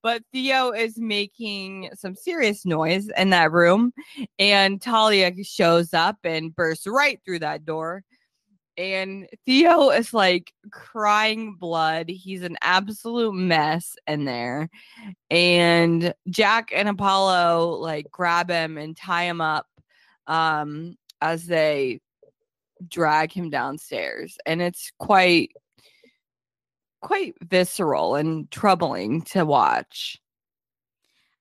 [0.02, 3.94] But Theo is making some serious noise in that room,
[4.40, 8.04] and Talia shows up and bursts right through that door.
[8.82, 12.10] And Theo is like crying blood.
[12.10, 14.70] He's an absolute mess in there
[15.30, 19.67] and Jack and Apollo like grab him and tie him up
[20.28, 22.00] um as they
[22.88, 25.52] drag him downstairs and it's quite
[27.02, 30.20] quite visceral and troubling to watch.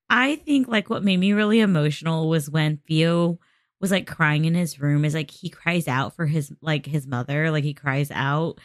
[0.08, 3.38] I think like what made me really emotional was when Theo
[3.80, 7.06] was like crying in his room is like he cries out for his like his
[7.06, 8.58] mother like he cries out.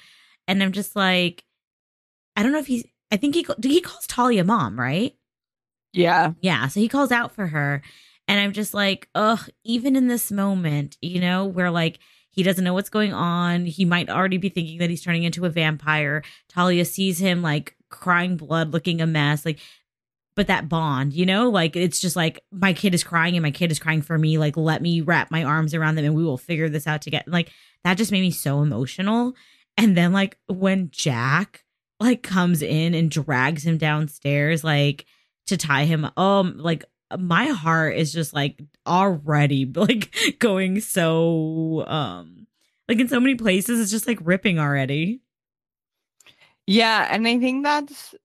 [0.48, 1.44] And I'm just like
[2.36, 5.14] I don't know if he's I think he he calls Talia mom right?
[5.94, 6.34] Yeah.
[6.42, 7.82] yeah so he calls out for her.
[8.28, 12.00] And I'm just like ugh even in this moment you know where like
[12.30, 15.46] he doesn't know what's going on he might already be thinking that he's turning into
[15.46, 19.60] a vampire Talia sees him like crying blood looking a mess like
[20.36, 23.52] but that bond, you know, like it's just like my kid is crying and my
[23.52, 24.38] kid is crying for me.
[24.38, 27.24] Like, let me wrap my arms around them and we will figure this out together.
[27.28, 27.52] Like,
[27.84, 29.34] that just made me so emotional.
[29.78, 31.64] And then, like, when Jack
[32.02, 35.06] like comes in and drags him downstairs, like
[35.48, 36.84] to tie him, um, like
[37.18, 42.48] my heart is just like already like going so, um,
[42.90, 45.22] like in so many places, it's just like ripping already.
[46.68, 48.16] Yeah, and I think that's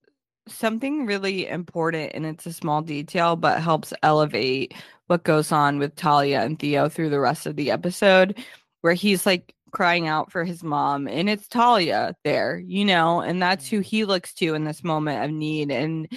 [0.53, 4.73] something really important and it's a small detail but helps elevate
[5.07, 8.37] what goes on with Talia and Theo through the rest of the episode
[8.81, 13.41] where he's like crying out for his mom and it's Talia there, you know, and
[13.41, 13.83] that's who mm-hmm.
[13.83, 16.07] he looks to in this moment of need and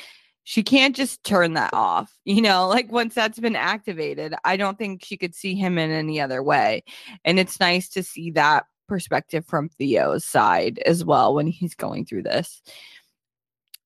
[0.45, 4.79] she can't just turn that off, you know, like once that's been activated, I don't
[4.79, 6.85] think she could see him in any other way.
[7.25, 12.05] And it's nice to see that perspective from Theo's side as well when he's going
[12.05, 12.63] through this.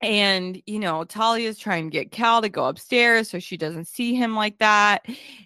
[0.01, 4.15] And, you know, Talia's trying to get Cal to go upstairs so she doesn't see
[4.15, 5.05] him like that.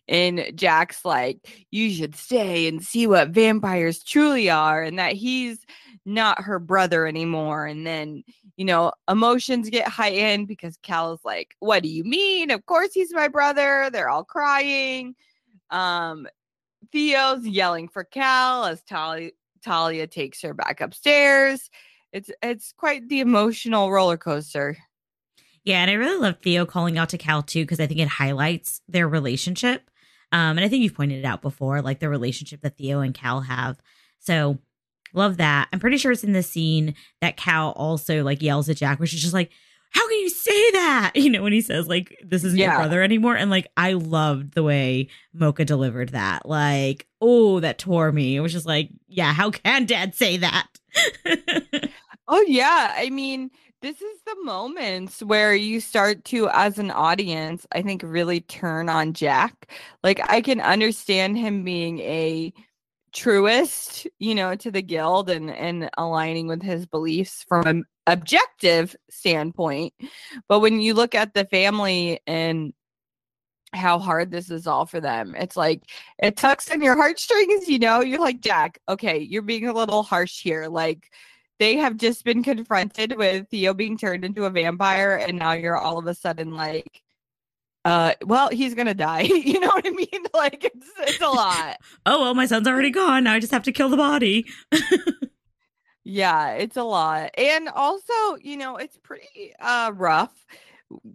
[0.09, 5.65] And Jack's like, you should stay and see what vampires truly are, and that he's
[6.05, 7.65] not her brother anymore.
[7.65, 8.25] And then,
[8.57, 12.51] you know, emotions get heightened because Cal is like, what do you mean?
[12.51, 13.89] Of course he's my brother.
[13.91, 15.15] They're all crying.
[15.71, 16.29] Um,
[16.93, 19.31] Theo's yelling for Cal as Talia
[19.65, 21.71] Talia takes her back upstairs.
[22.13, 24.77] It's it's quite the emotional roller coaster.
[25.65, 28.09] Yeah, and I really love Theo calling out to Cal too because I think it
[28.09, 29.89] highlights their relationship.
[30.33, 33.15] Um, and I think you've pointed it out before, like the relationship that Theo and
[33.15, 33.79] Cal have.
[34.19, 34.59] So
[35.15, 35.69] love that.
[35.73, 39.15] I'm pretty sure it's in the scene that Cal also like yells at Jack, which
[39.15, 39.51] is just like,
[39.91, 41.13] how can you say that?
[41.17, 42.71] You know, when he says like this isn't Yeah.
[42.73, 43.37] your brother anymore.
[43.37, 46.49] And like I loved the way Mocha delivered that.
[46.49, 48.35] Like, oh, that tore me.
[48.37, 50.67] It was just like, yeah, how can dad say that?
[52.29, 53.51] Oh yeah, I mean,
[53.83, 58.89] this is the moments where you start to as an audience, I think really turn
[58.89, 59.71] on Jack.
[60.05, 62.53] Like I can understand him being a
[63.13, 68.97] truest, you know, to the guild and and aligning with his beliefs from an objective
[69.11, 69.93] standpoint.
[70.49, 72.73] But when you look at the family and
[73.73, 75.35] how hard this is all for them.
[75.37, 75.83] It's like
[76.19, 78.01] it tucks in your heartstrings, you know.
[78.01, 80.69] You're like, Jack, okay, you're being a little harsh here.
[80.69, 81.11] Like
[81.59, 85.79] they have just been confronted with Theo being turned into a vampire, and now you're
[85.79, 87.03] all of a sudden like,
[87.85, 89.23] uh, well, he's gonna die.
[89.23, 90.09] you know what I mean?
[90.35, 91.77] Like it's it's a lot.
[92.07, 93.25] oh well, my son's already gone.
[93.25, 94.47] Now I just have to kill the body.
[96.05, 97.31] Yeah, it's a lot.
[97.39, 100.35] And also, you know, it's pretty uh rough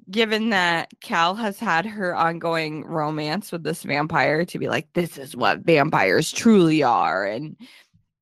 [0.10, 5.18] given that Cal has had her ongoing romance with this vampire to be like this
[5.18, 7.58] is what vampires truly are and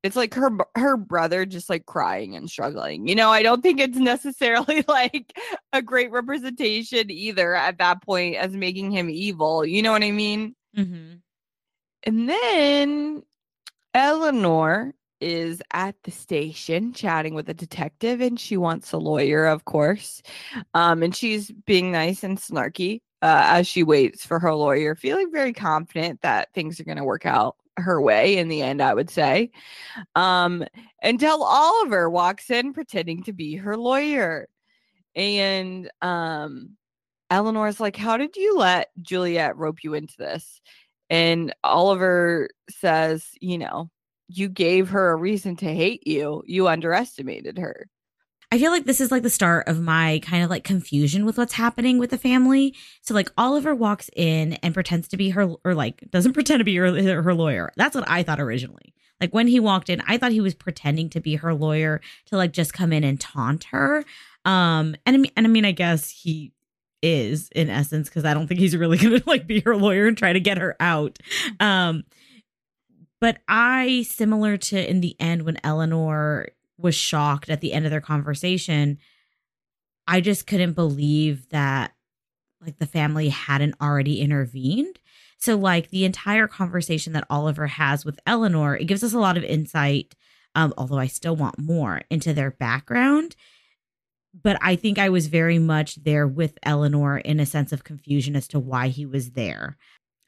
[0.06, 3.08] it's like her her brother just like crying and struggling.
[3.08, 5.34] You know, I don't think it's necessarily like
[5.74, 9.66] a great representation either at that point as making him evil.
[9.66, 10.56] You know what I mean?
[10.78, 11.16] Mm-hmm.
[12.04, 13.24] And then
[13.96, 19.66] Eleanor is at the station chatting with a detective and she wants a lawyer, of
[19.66, 20.22] course.
[20.74, 25.32] Um, and she's being nice and snarky uh, as she waits for her lawyer, feeling
[25.32, 28.94] very confident that things are going to work out her way in the end, I
[28.94, 29.52] would say.
[30.16, 30.66] Um,
[31.02, 34.48] until Oliver walks in pretending to be her lawyer.
[35.16, 36.72] And um,
[37.30, 40.62] Eleanor's like, How did you let Juliet rope you into this?
[41.10, 43.90] And Oliver says, You know,
[44.28, 46.44] you gave her a reason to hate you.
[46.46, 47.88] You underestimated her.
[48.52, 51.38] I feel like this is like the start of my kind of like confusion with
[51.38, 52.76] what's happening with the family.
[53.02, 56.64] So like Oliver walks in and pretends to be her or like doesn't pretend to
[56.64, 57.72] be her, her lawyer.
[57.76, 58.94] That's what I thought originally.
[59.20, 62.38] Like when he walked in, I thought he was pretending to be her lawyer to
[62.38, 64.04] like just come in and taunt her.
[64.46, 66.52] Um and I mean and I mean I guess he
[67.02, 70.08] is in essence because I don't think he's really going to like be her lawyer
[70.08, 71.20] and try to get her out.
[71.60, 72.04] Um
[73.26, 77.90] but I similar to in the end when Eleanor was shocked at the end of
[77.90, 79.00] their conversation.
[80.08, 81.94] I just couldn't believe that
[82.62, 85.00] like the family hadn't already intervened.
[85.40, 89.38] So like the entire conversation that Oliver has with Eleanor, it gives us a lot
[89.38, 90.14] of insight
[90.54, 93.36] um although I still want more into their background.
[94.40, 98.36] But I think I was very much there with Eleanor in a sense of confusion
[98.36, 99.78] as to why he was there.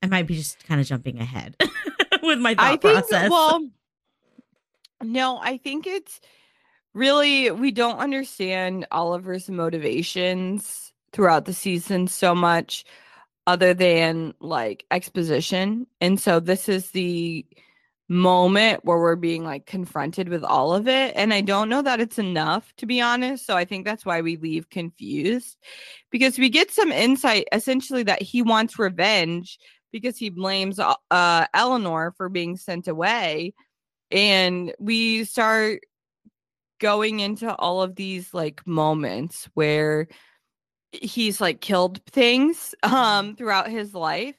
[0.02, 1.58] I might be just kind of jumping ahead
[2.24, 3.30] with my thought I think, process.
[3.30, 3.68] well,
[5.04, 6.20] no, I think it's
[6.94, 12.86] really, we don't understand Oliver's motivations throughout the season so much
[13.46, 15.88] other than like exposition.
[16.02, 17.46] And so this is the
[18.10, 21.14] moment where we're being like confronted with all of it.
[21.16, 23.46] And I don't know that it's enough, to be honest.
[23.46, 25.58] So I think that's why we leave confused
[26.10, 29.60] because we get some insight essentially that he wants revenge
[29.92, 33.54] because he blames uh, uh, Eleanor for being sent away.
[34.12, 35.82] And we start
[36.80, 40.08] going into all of these like moments where
[40.92, 44.36] he's like killed things um throughout his life.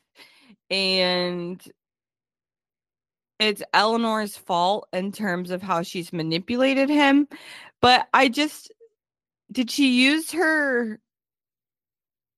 [0.70, 1.62] And
[3.38, 7.28] it's Eleanor's fault in terms of how she's manipulated him.
[7.80, 8.72] But I just
[9.52, 11.00] did she use her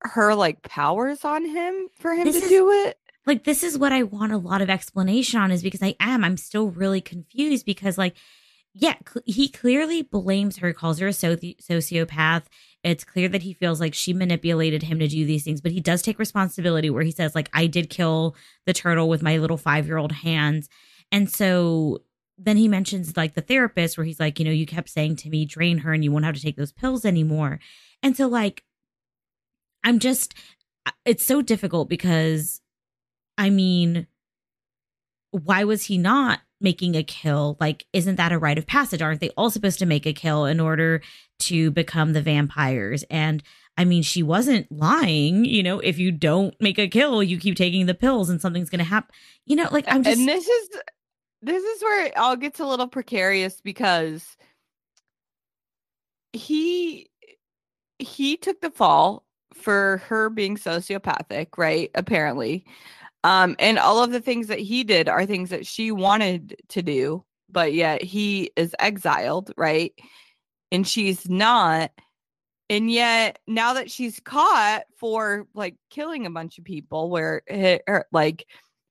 [0.03, 3.79] her like powers on him for him This to is- do it like this is
[3.79, 7.01] what I want a lot of explanation on is because I am I'm still really
[7.01, 8.17] confused because like
[8.75, 12.45] yeah cl- he clearly blames her calls her a soci- sociopath.
[12.83, 15.81] It's clear that he feels like she manipulated him to do these things but he
[15.81, 19.59] does take responsibility where he says like I did kill the turtle with my little
[19.59, 20.69] 5-year-old hands.
[21.13, 22.03] And so
[22.39, 25.29] then he mentions like the therapist where he's like you know you kept saying to
[25.29, 27.61] me drain her and you won't have to take those pills anymore.
[28.03, 28.65] And so like
[29.85, 30.35] I'm just
[31.05, 32.63] it's so difficult because
[33.41, 34.07] I mean,
[35.31, 37.57] why was he not making a kill?
[37.59, 39.01] Like, isn't that a rite of passage?
[39.01, 41.01] Aren't they all supposed to make a kill in order
[41.41, 43.03] to become the vampires?
[43.09, 43.43] And
[43.79, 45.47] I mean, she wasn't lying.
[45.47, 48.69] You know, if you don't make a kill, you keep taking the pills and something's
[48.69, 49.11] going to happen.
[49.47, 50.19] You know, like, I'm just.
[50.19, 50.69] and this is
[51.41, 54.37] this is where it all gets a little precarious because
[56.35, 57.09] he
[57.99, 59.25] he took the fall
[59.55, 61.91] for her being sociopathic, right?
[61.95, 62.67] Apparently.
[63.23, 66.83] Um, and all of the things that he did are things that she wanted to
[66.83, 69.93] do, but yet he is exiled, right?
[70.73, 71.91] And she's not.
[72.71, 77.83] And yet, now that she's caught for like killing a bunch of people, where it,
[77.87, 78.47] her, like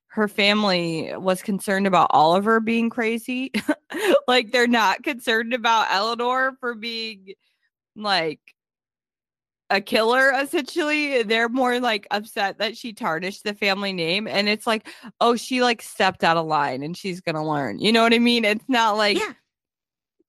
[0.07, 3.51] her family was concerned about Oliver being crazy,
[4.27, 7.33] like they're not concerned about Eleanor for being
[7.95, 8.41] like
[9.69, 11.23] a killer essentially.
[11.23, 14.87] They're more like upset that she tarnished the family name and it's like
[15.21, 17.79] oh she like stepped out of line and she's gonna learn.
[17.79, 18.45] You know what i mean?
[18.45, 19.33] It's not like yeah.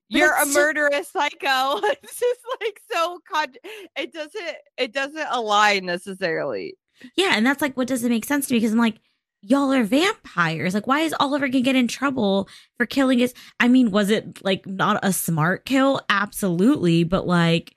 [0.08, 1.80] you're a murderous psycho.
[2.02, 3.54] It's just like so con-
[3.96, 6.76] it doesn't it doesn't align necessarily.
[7.16, 8.98] Yeah and that's like what doesn't make sense to me because i'm like
[9.42, 10.74] y'all are vampires.
[10.74, 14.44] Like why is oliver gonna get in trouble for killing his i mean was it
[14.44, 16.02] like not a smart kill?
[16.10, 17.74] Absolutely but like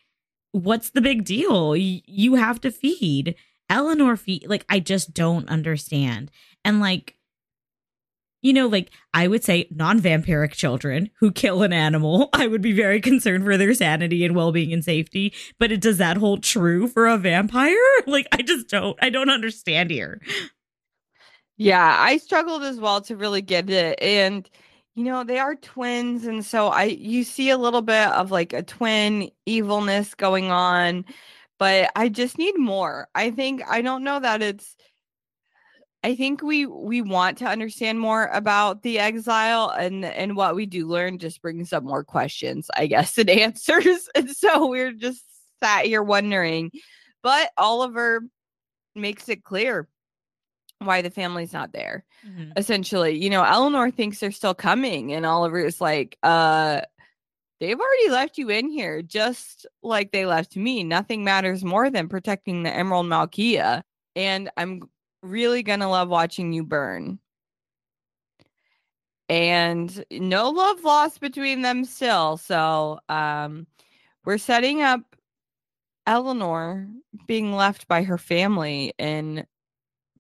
[0.54, 1.72] what's the big deal?
[1.72, 3.36] Y- you have to feed.
[3.70, 6.32] Eleanor feed like I just don't understand.
[6.64, 7.18] And like
[8.44, 12.62] you know, like I would say non vampiric children who kill an animal, I would
[12.62, 15.34] be very concerned for their sanity and well being and safety.
[15.58, 17.74] But it, does that hold true for a vampire?
[18.06, 20.20] Like, I just don't, I don't understand here.
[21.56, 23.98] Yeah, I struggled as well to really get it.
[24.02, 24.48] And
[24.96, 28.54] you know, they are twins, and so I you see a little bit of like
[28.54, 31.06] a twin evilness going on,
[31.60, 33.08] but I just need more.
[33.16, 34.76] I think I don't know that it's
[36.04, 40.66] I think we we want to understand more about the exile and and what we
[40.66, 44.10] do learn just brings up more questions, I guess, and answers.
[44.14, 45.24] And so we're just
[45.64, 46.72] sat here wondering.
[47.24, 48.22] But Oliver
[48.96, 49.88] makes it clear
[50.86, 52.06] why the family's not there.
[52.28, 52.52] Mm-hmm.
[52.58, 56.82] Essentially, you know, Eleanor thinks they're still coming, and Oliver is like, uh,
[57.60, 60.84] they've already left you in here, just like they left me.
[60.84, 63.84] Nothing matters more than protecting the Emerald Malkia.
[64.16, 64.84] And I'm
[65.22, 67.20] really gonna love watching you burn.
[69.30, 72.38] And no love lost between them still.
[72.38, 73.66] So um
[74.26, 75.16] we're setting up
[76.06, 76.88] Eleanor
[77.28, 79.46] being left by her family in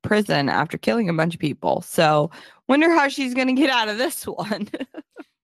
[0.03, 1.81] prison after killing a bunch of people.
[1.81, 2.29] So,
[2.67, 4.69] wonder how she's going to get out of this one.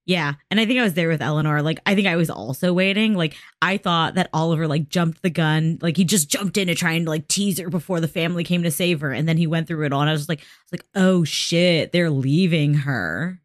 [0.05, 1.62] yeah, and I think I was there with Eleanor.
[1.62, 3.16] Like, I think I was also waiting.
[3.16, 6.76] Like, I thought that Oliver like jumped the gun, like he just jumped in to
[6.76, 9.47] try and like tease her before the family came to save her, and then he
[9.47, 10.01] went through it all.
[10.01, 13.41] And I was like, I was like, oh shit, they're leaving her.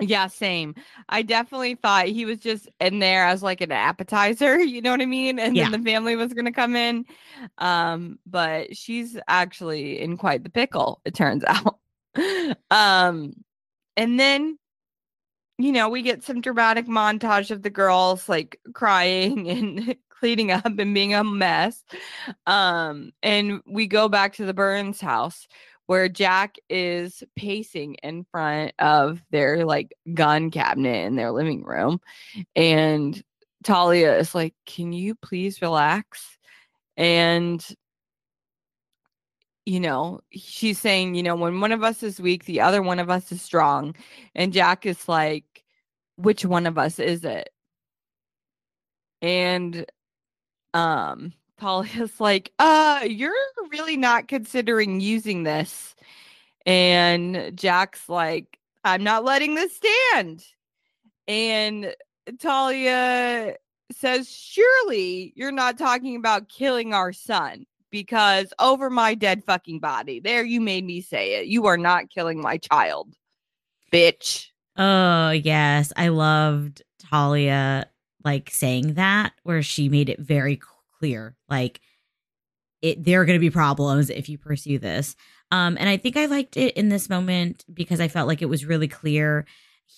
[0.00, 0.74] Yeah, same.
[1.08, 5.00] I definitely thought he was just in there as like an appetizer, you know what
[5.00, 5.38] I mean?
[5.38, 5.68] And yeah.
[5.70, 7.04] then the family was going to come in.
[7.58, 11.78] Um, but she's actually in quite the pickle, it turns out.
[12.70, 13.32] um,
[13.96, 14.58] and then
[15.58, 20.78] you know, we get some dramatic montage of the girls like crying and cleaning up
[20.78, 21.84] and being a mess.
[22.46, 25.46] Um, and we go back to the Burns house
[25.88, 31.98] where Jack is pacing in front of their like gun cabinet in their living room.
[32.54, 33.20] And
[33.64, 36.38] Talia is like, Can you please relax?
[36.98, 37.66] And
[39.64, 42.98] you know, she's saying, you know, when one of us is weak, the other one
[42.98, 43.96] of us is strong.
[44.34, 45.64] And Jack is like,
[46.16, 47.48] which one of us is it?
[49.22, 49.86] And
[50.74, 53.32] um Talia's like, uh, you're
[53.70, 55.94] really not considering using this.
[56.66, 60.44] And Jack's like, I'm not letting this stand.
[61.26, 61.94] And
[62.38, 63.56] Talia
[63.92, 70.20] says, Surely you're not talking about killing our son because over my dead fucking body,
[70.20, 71.46] there you made me say it.
[71.46, 73.14] You are not killing my child,
[73.92, 74.48] bitch.
[74.76, 75.92] Oh, yes.
[75.96, 77.88] I loved Talia
[78.24, 80.77] like saying that, where she made it very clear.
[81.48, 81.80] Like
[82.82, 85.16] it there are going to be problems if you pursue this.
[85.50, 88.48] Um and I think I liked it in this moment because I felt like it
[88.48, 89.46] was really clear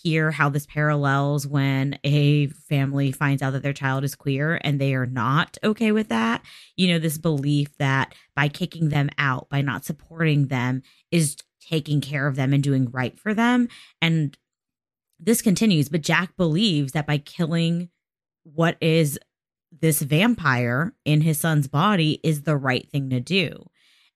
[0.02, 4.80] here how this parallels when a family finds out that their child is queer and
[4.80, 6.42] they are not okay with that.
[6.76, 12.00] You know, this belief that by kicking them out, by not supporting them, is taking
[12.00, 13.68] care of them and doing right for them.
[14.00, 14.38] And
[15.18, 17.90] this continues, but Jack believes that by killing
[18.44, 19.18] what is
[19.72, 23.68] this vampire in his son's body is the right thing to do.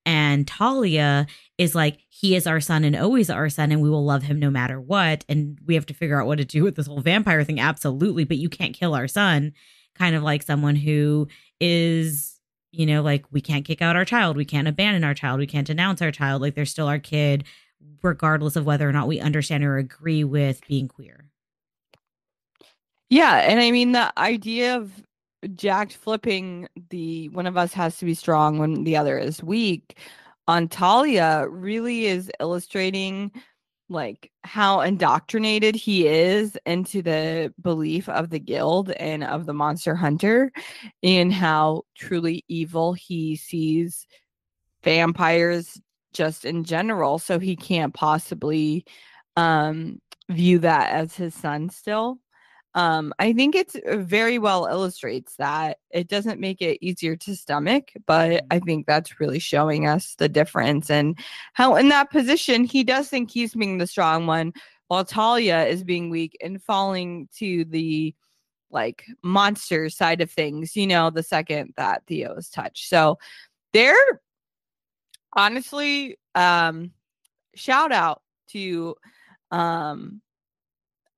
[0.07, 1.27] And Talia
[1.57, 4.39] is like, he is our son and always our son, and we will love him
[4.39, 5.25] no matter what.
[5.29, 7.59] And we have to figure out what to do with this whole vampire thing.
[7.59, 8.25] Absolutely.
[8.25, 9.53] But you can't kill our son.
[9.95, 11.29] Kind of like someone who
[11.61, 12.39] is,
[12.71, 14.37] you know, like, we can't kick out our child.
[14.37, 15.39] We can't abandon our child.
[15.39, 16.43] We can't denounce our child.
[16.43, 17.45] Like, they're still our kid.
[18.03, 21.25] regardless of whether or not we understand or agree with being queer.
[23.11, 25.03] Yeah, and I mean the idea of
[25.55, 29.99] Jack flipping the one of us has to be strong when the other is weak.
[30.47, 33.33] On Talia really is illustrating
[33.89, 39.95] like how indoctrinated he is into the belief of the guild and of the monster
[39.95, 40.51] hunter
[41.03, 44.07] and how truly evil he sees
[44.83, 45.81] vampires
[46.15, 47.19] just in general.
[47.19, 48.85] So he can't possibly
[49.37, 52.19] um view that as his son still
[52.75, 57.37] um i think it's uh, very well illustrates that it doesn't make it easier to
[57.37, 58.47] stomach but mm-hmm.
[58.51, 61.19] i think that's really showing us the difference and
[61.53, 64.53] how in that position he does think he's being the strong one
[64.89, 68.15] while talia is being weak and falling to the
[68.71, 73.19] like monster side of things you know the second that theo is touched so
[73.73, 74.21] they're
[75.37, 76.91] honestly um
[77.55, 78.95] shout out to
[79.51, 80.21] um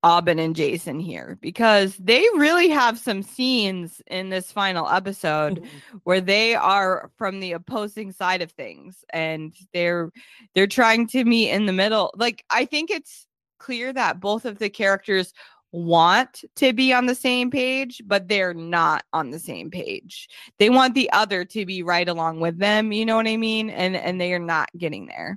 [0.07, 5.97] Aubin and Jason here because they really have some scenes in this final episode mm-hmm.
[6.05, 10.13] where they are from the opposing side of things and they're
[10.55, 12.13] they're trying to meet in the middle.
[12.15, 13.27] Like I think it's
[13.59, 15.33] clear that both of the characters
[15.73, 20.29] want to be on the same page, but they're not on the same page.
[20.61, 23.71] They want the other to be right along with them, you know what I mean?
[23.71, 25.37] And and they are not getting there.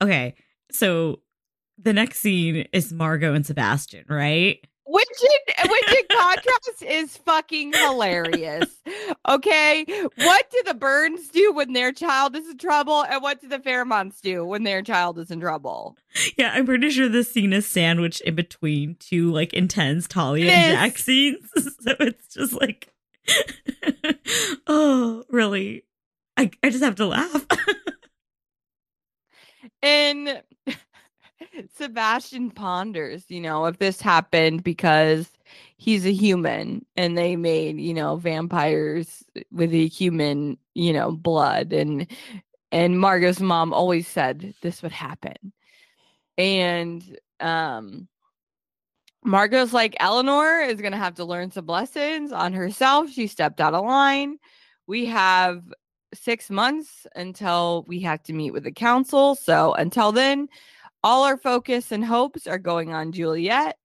[0.00, 0.36] Okay.
[0.70, 1.20] So
[1.78, 4.64] the next scene is Margot and Sebastian, right?
[4.86, 8.66] Which in which in contrast is fucking hilarious.
[9.26, 9.84] Okay.
[10.16, 13.02] What do the Burns do when their child is in trouble?
[13.02, 15.96] And what do the Fairmonts do when their child is in trouble?
[16.36, 20.76] Yeah, I'm pretty sure this scene is sandwiched in between two like intense Talia and
[20.76, 21.48] Jack scenes.
[21.56, 22.92] so it's just like
[24.66, 25.84] oh, really?
[26.36, 27.46] I, I just have to laugh.
[29.82, 30.42] and
[31.76, 35.30] Sebastian ponders, you know, if this happened because
[35.76, 41.72] he's a human and they made, you know, vampires with a human, you know, blood
[41.72, 42.06] and
[42.72, 45.52] and Margot's mom always said this would happen.
[46.38, 48.08] And um
[49.24, 53.10] Margot's like Eleanor is going to have to learn some lessons on herself.
[53.10, 54.38] She stepped out of line.
[54.86, 55.62] We have
[56.12, 59.34] 6 months until we have to meet with the council.
[59.34, 60.48] So until then,
[61.04, 63.76] all our focus and hopes are going on Juliet.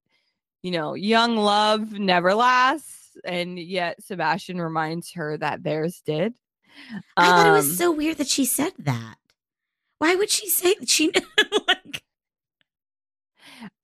[0.62, 3.16] You know, young love never lasts.
[3.24, 6.34] And yet Sebastian reminds her that theirs did.
[7.16, 9.16] I um, thought it was um, so weird that she said that.
[9.98, 11.12] Why would she say she
[11.68, 12.02] like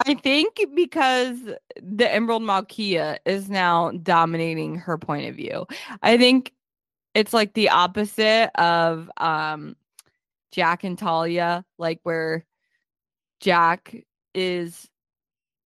[0.07, 1.39] I think because
[1.82, 5.66] the Emerald Malkia is now dominating her point of view.
[6.03, 6.55] I think
[7.14, 9.76] it's like the opposite of um
[10.53, 12.47] Jack and Talia, like where
[13.47, 13.94] Jack
[14.34, 14.88] is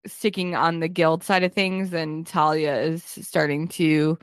[0.07, 4.19] sticking on the guild side of things and Talia is starting to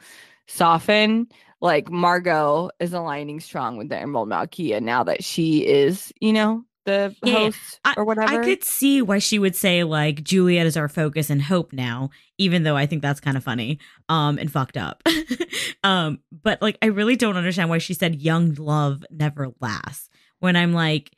[0.46, 1.28] soften.
[1.60, 6.66] Like Margot is aligning strong with the Emerald Malkia now that she is, you know,
[6.86, 8.32] the yeah, host or whatever.
[8.32, 11.74] I, I could see why she would say like Juliet is our focus and hope
[11.74, 15.02] now, even though I think that's kind of funny um and fucked up.
[15.84, 20.56] um, but like I really don't understand why she said young love never lasts when
[20.56, 21.17] I'm like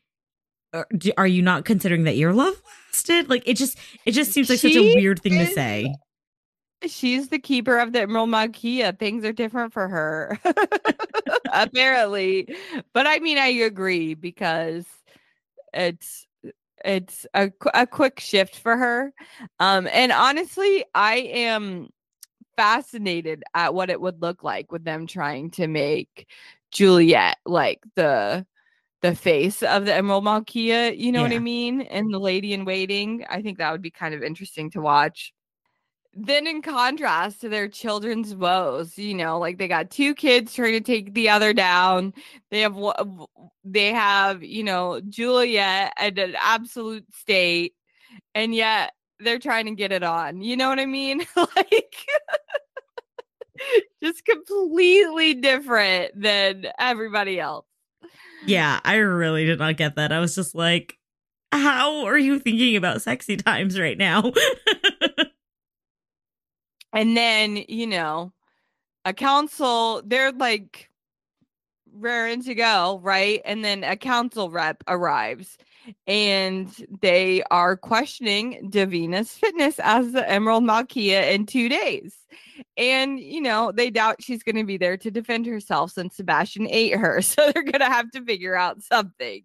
[1.17, 2.53] are you not considering that your love
[2.87, 3.29] lasted?
[3.29, 5.95] Like it just it just seems like she such a weird thing is, to say.
[6.85, 8.97] She's the keeper of the Emerald Malkia.
[8.97, 10.39] Things are different for her,
[11.53, 12.55] apparently.
[12.93, 14.85] But I mean, I agree because
[15.73, 16.25] it's
[16.85, 19.13] it's a a quick shift for her.
[19.59, 21.89] Um, and honestly, I am
[22.55, 26.27] fascinated at what it would look like with them trying to make
[26.71, 28.45] Juliet like the
[29.01, 31.29] the face of the Emerald Malkia, you know yeah.
[31.29, 31.81] what I mean?
[31.81, 33.25] And the lady in waiting.
[33.29, 35.33] I think that would be kind of interesting to watch.
[36.13, 40.73] Then, in contrast to their children's woes, you know, like they got two kids trying
[40.73, 42.13] to take the other down.
[42.49, 42.77] They have,
[43.63, 47.73] they have, you know, Juliet at an absolute state,
[48.33, 50.41] and yet they're trying to get it on.
[50.41, 51.23] You know what I mean?
[51.35, 51.95] like,
[54.03, 57.65] just completely different than everybody else.
[58.41, 60.11] Yeah, I really did not get that.
[60.11, 60.97] I was just like,
[61.51, 64.31] how are you thinking about sexy times right now?
[66.93, 68.31] and then, you know,
[69.05, 70.89] a council, they're like
[71.93, 73.41] raring to go, right?
[73.45, 75.57] And then a council rep arrives
[76.07, 76.69] and
[77.01, 82.15] they are questioning Davina's fitness as the Emerald Malkia in two days.
[82.77, 86.67] And, you know, they doubt she's going to be there to defend herself since Sebastian
[86.69, 87.21] ate her.
[87.29, 89.43] So they're going to have to figure out something.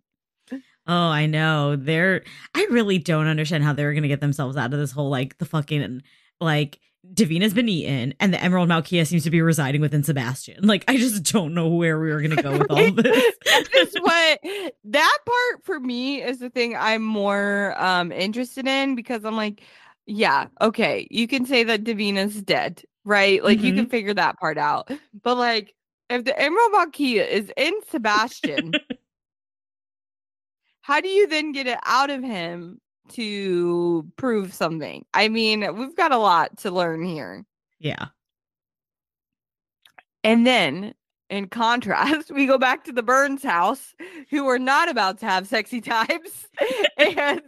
[0.87, 1.77] Oh, I know.
[1.77, 2.23] They're
[2.55, 5.47] I really don't understand how they're gonna get themselves out of this whole like the
[5.47, 6.03] fucking
[6.41, 6.79] like
[7.13, 10.67] Davina's been eaten and the Emerald Malkia seems to be residing within Sebastian.
[10.67, 13.35] Like I just don't know where we are gonna go with all this.
[13.73, 14.41] That's what
[14.85, 19.63] that part for me is the thing I'm more um interested in because I'm like,
[20.07, 23.43] yeah, okay, you can say that Davina's dead, right?
[23.45, 24.91] Like you can figure that part out.
[25.23, 25.75] But like
[26.11, 28.73] if the Emerald Malkia is in Sebastian,
[30.81, 32.81] how do you then get it out of him
[33.11, 35.05] to prove something?
[35.15, 37.45] I mean, we've got a lot to learn here.
[37.79, 38.07] Yeah.
[40.23, 40.95] And then
[41.31, 43.95] in contrast, we go back to the Burns house,
[44.31, 46.49] who are not about to have sexy times.
[46.99, 47.43] and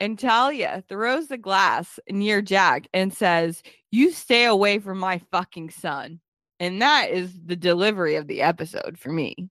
[0.00, 3.62] and Talia throws the glass near Jack and says,
[3.92, 6.18] You stay away from my fucking son.
[6.58, 9.48] And that is the delivery of the episode for me.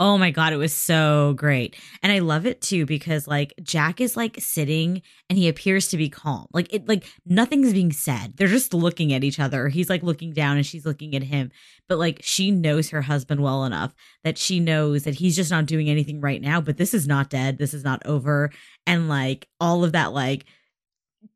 [0.00, 1.76] Oh my god, it was so great.
[2.02, 5.96] And I love it too because like Jack is like sitting and he appears to
[5.96, 6.46] be calm.
[6.52, 8.34] Like it like nothing's being said.
[8.36, 9.68] They're just looking at each other.
[9.68, 11.52] He's like looking down and she's looking at him.
[11.88, 15.66] But like she knows her husband well enough that she knows that he's just not
[15.66, 17.58] doing anything right now, but this is not dead.
[17.58, 18.50] This is not over.
[18.86, 20.46] And like all of that like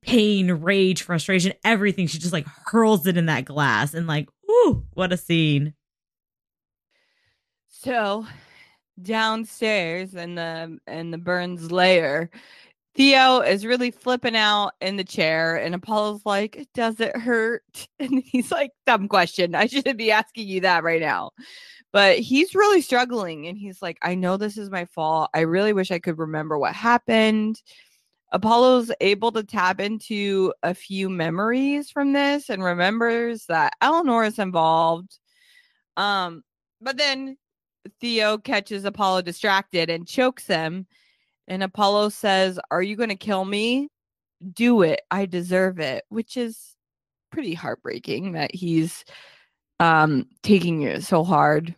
[0.02, 4.84] pain, rage, frustration, everything she just like hurls it in that glass and like, ooh,
[4.94, 5.74] what a scene.
[7.68, 8.26] So
[9.02, 12.30] downstairs in the in the Burns lair,
[12.96, 17.62] Theo is really flipping out in the chair, and Apollo's like, "Does it hurt?"
[18.00, 19.54] And he's like, "Dumb question.
[19.54, 21.30] I shouldn't be asking you that right now."
[21.92, 25.30] But he's really struggling, and he's like, "I know this is my fault.
[25.34, 27.62] I really wish I could remember what happened."
[28.32, 34.38] Apollo's able to tap into a few memories from this and remembers that Eleanor is
[34.38, 35.18] involved.
[35.96, 36.42] Um,
[36.80, 37.36] but then
[38.00, 40.86] Theo catches Apollo distracted and chokes him.
[41.48, 43.88] And Apollo says, Are you going to kill me?
[44.52, 45.02] Do it.
[45.10, 46.76] I deserve it, which is
[47.30, 49.04] pretty heartbreaking that he's
[49.80, 51.74] um taking it so hard.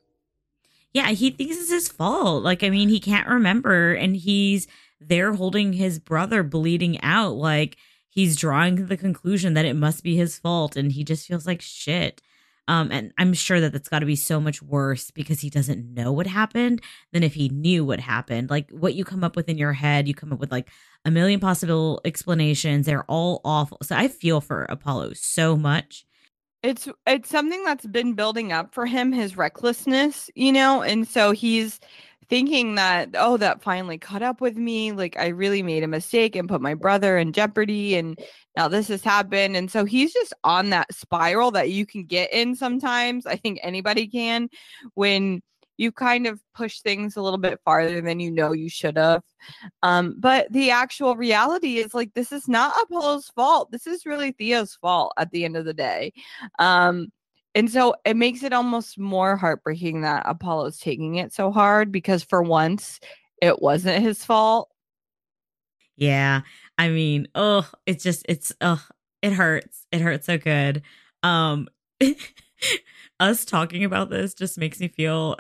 [0.93, 2.43] Yeah, he thinks it's his fault.
[2.43, 4.67] Like, I mean, he can't remember and he's
[5.01, 7.35] there holding his brother bleeding out.
[7.35, 7.77] Like,
[8.09, 11.61] he's drawing the conclusion that it must be his fault and he just feels like
[11.61, 12.23] shit.
[12.69, 15.95] Um, and I'm sure that that's got to be so much worse because he doesn't
[15.95, 18.51] know what happened than if he knew what happened.
[18.51, 20.69] Like what you come up with in your head, you come up with like
[21.05, 22.85] a million possible explanations.
[22.85, 23.79] They're all awful.
[23.83, 26.05] So I feel for Apollo so much.
[26.63, 31.31] It's it's something that's been building up for him, his recklessness, you know, and so
[31.31, 31.81] he's
[32.29, 36.37] thinking that oh that finally caught up with me like i really made a mistake
[36.37, 38.19] and put my brother in jeopardy and
[38.57, 39.57] now this has happened.
[39.57, 43.61] And so he's just on that spiral that you can get in sometimes i think
[43.63, 44.49] anybody can
[44.95, 45.43] when
[45.79, 49.23] you kind of push things a little bit farther than you know you should have.
[49.83, 53.71] Um, but the actual reality is like this is not apollo's fault.
[53.71, 56.13] This is really theo's fault at the end of the day.
[56.59, 57.09] Um,
[57.59, 62.23] and so it makes it almost more heartbreaking that Apollo's taking it so hard because
[62.23, 63.01] for once
[63.43, 64.71] it wasn't his fault.
[65.97, 66.43] Yeah.
[66.79, 68.81] I mean, oh, it's just it's oh,
[69.23, 69.87] it hurts.
[69.91, 70.83] It hurts so good.
[71.25, 71.67] Um
[73.19, 75.37] us talking about this just makes me feel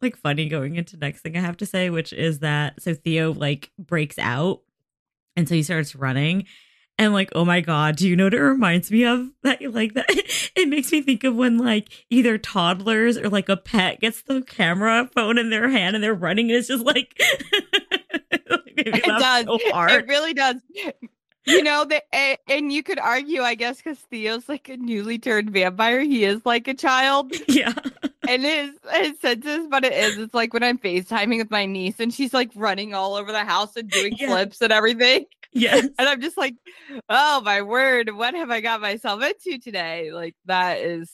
[0.00, 3.34] like funny going into next thing I have to say, which is that so Theo
[3.34, 4.62] like breaks out
[5.36, 6.46] and so he starts running
[6.98, 9.28] and like, oh my God, do you know what it reminds me of?
[9.42, 10.06] That like that
[10.56, 14.42] it makes me think of when like either toddlers or like a pet gets the
[14.42, 17.14] camera phone in their hand and they're running and it's just like
[18.76, 19.44] it does.
[19.46, 20.56] So it really does.
[21.48, 22.04] You know that,
[22.46, 26.00] and you could argue, I guess, because Theo's like a newly turned vampire.
[26.00, 27.32] He is like a child.
[27.48, 27.72] Yeah.
[28.28, 30.18] and his his senses, but it is.
[30.18, 33.44] It's like when I'm FaceTiming with my niece and she's like running all over the
[33.44, 34.28] house and doing yeah.
[34.28, 35.24] flips and everything.
[35.52, 35.88] Yes.
[35.98, 36.54] And I'm just like,
[37.08, 40.12] oh my word, what have I got myself into today?
[40.12, 41.10] Like that is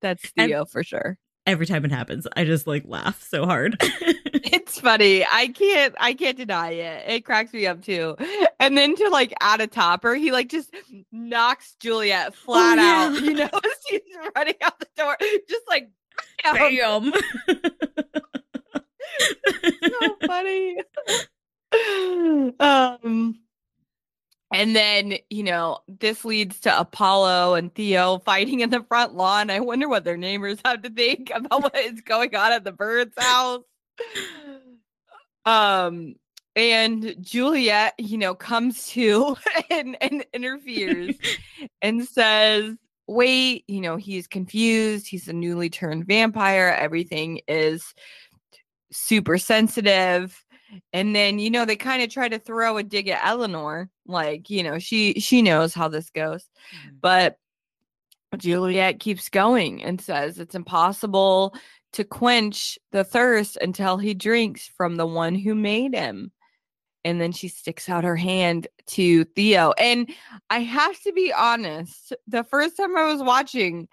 [0.00, 1.18] that's Theo and for sure.
[1.46, 3.76] Every time it happens, I just like laugh so hard.
[3.80, 5.24] it's funny.
[5.30, 7.08] I can't I can't deny it.
[7.08, 8.16] It cracks me up too.
[8.58, 10.74] And then to like add a topper, he like just
[11.12, 13.16] knocks Juliet oh, flat oh, yeah.
[13.16, 14.00] out, you know, she's
[14.34, 15.16] running out the door,
[15.48, 15.90] just like
[16.42, 17.12] bam.
[19.82, 20.76] so funny.
[22.60, 23.38] um
[24.52, 29.50] and then, you know, this leads to Apollo and Theo fighting in the front lawn.
[29.50, 32.72] I wonder what their neighbors have to think about what is going on at the
[32.72, 33.62] Burns' house.
[35.44, 36.16] Um,
[36.56, 39.36] and Juliet, you know, comes to
[39.70, 41.14] and, and interferes
[41.82, 42.74] and says,
[43.06, 45.06] Wait, you know, he's confused.
[45.06, 46.76] He's a newly turned vampire.
[46.76, 47.94] Everything is
[48.90, 50.44] super sensitive
[50.92, 54.50] and then you know they kind of try to throw a dig at Eleanor, like
[54.50, 57.00] you know she she knows how this goes, Mhm.
[57.00, 57.38] but
[58.36, 61.54] Juliet keeps going and says it's impossible
[61.92, 66.32] to quench the thirst until he drinks from the one who made him.
[67.06, 69.72] And then she sticks out her hand to Theo.
[69.78, 70.12] And
[70.50, 73.86] I have to be honest, the first time I was watching,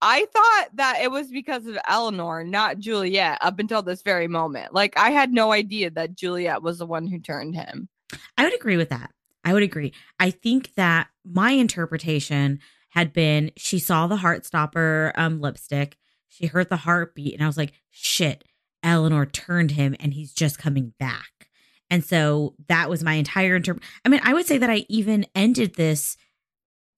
[0.00, 4.72] I thought that it was because of Eleanor, not Juliet, up until this very moment.
[4.72, 7.88] Like, I had no idea that Juliet was the one who turned him.
[8.38, 9.10] I would agree with that.
[9.44, 9.92] I would agree.
[10.20, 12.60] I think that my interpretation
[12.90, 15.96] had been she saw the Heartstopper um, lipstick,
[16.28, 18.44] she heard the heartbeat, and I was like, shit,
[18.84, 21.39] Eleanor turned him and he's just coming back.
[21.90, 23.84] And so that was my entire interpret.
[24.04, 26.16] I mean, I would say that I even ended this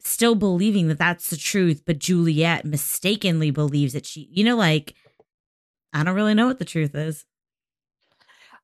[0.05, 4.95] still believing that that's the truth, but Juliet mistakenly believes that she, you know, like,
[5.93, 7.24] I don't really know what the truth is.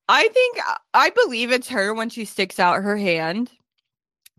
[0.09, 3.51] I think uh, I believe it's her when she sticks out her hand.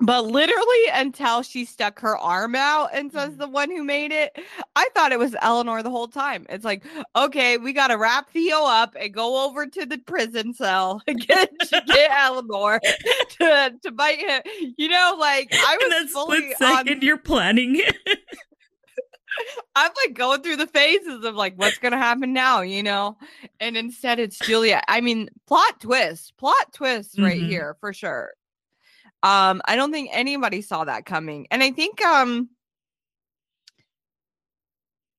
[0.01, 3.37] But literally until she stuck her arm out and says Mhm.
[3.39, 4.37] the one who made it,
[4.75, 6.45] I thought it was Eleanor the whole time.
[6.49, 6.85] It's like,
[7.15, 11.19] okay, we got to wrap Theo up and go over to the prison cell and
[11.27, 11.51] get,
[11.87, 12.79] get Eleanor
[13.39, 14.41] to, to bite him.
[14.77, 17.81] You know, like I In was that fully split second, on, you're planning.
[19.75, 23.17] I'm like going through the phases of like, what's going to happen now, you know?
[23.59, 24.81] And instead it's Julia.
[24.87, 27.47] I mean, plot twist, plot twist right Mhm.
[27.47, 28.31] here for sure.
[29.23, 31.47] Um, I don't think anybody saw that coming.
[31.51, 32.49] And I think um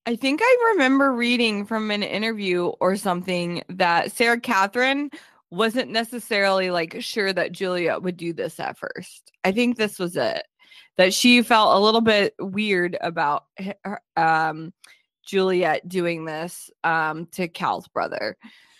[0.06, 5.10] I think I remember reading from an interview or something that Sarah Catherine
[5.50, 9.30] wasn't necessarily like sure that Juliet would do this at first.
[9.44, 10.42] I think this was it.
[10.96, 13.44] That she felt a little bit weird about
[13.84, 14.72] her- um
[15.24, 18.36] Juliet doing this um to Cal's brother.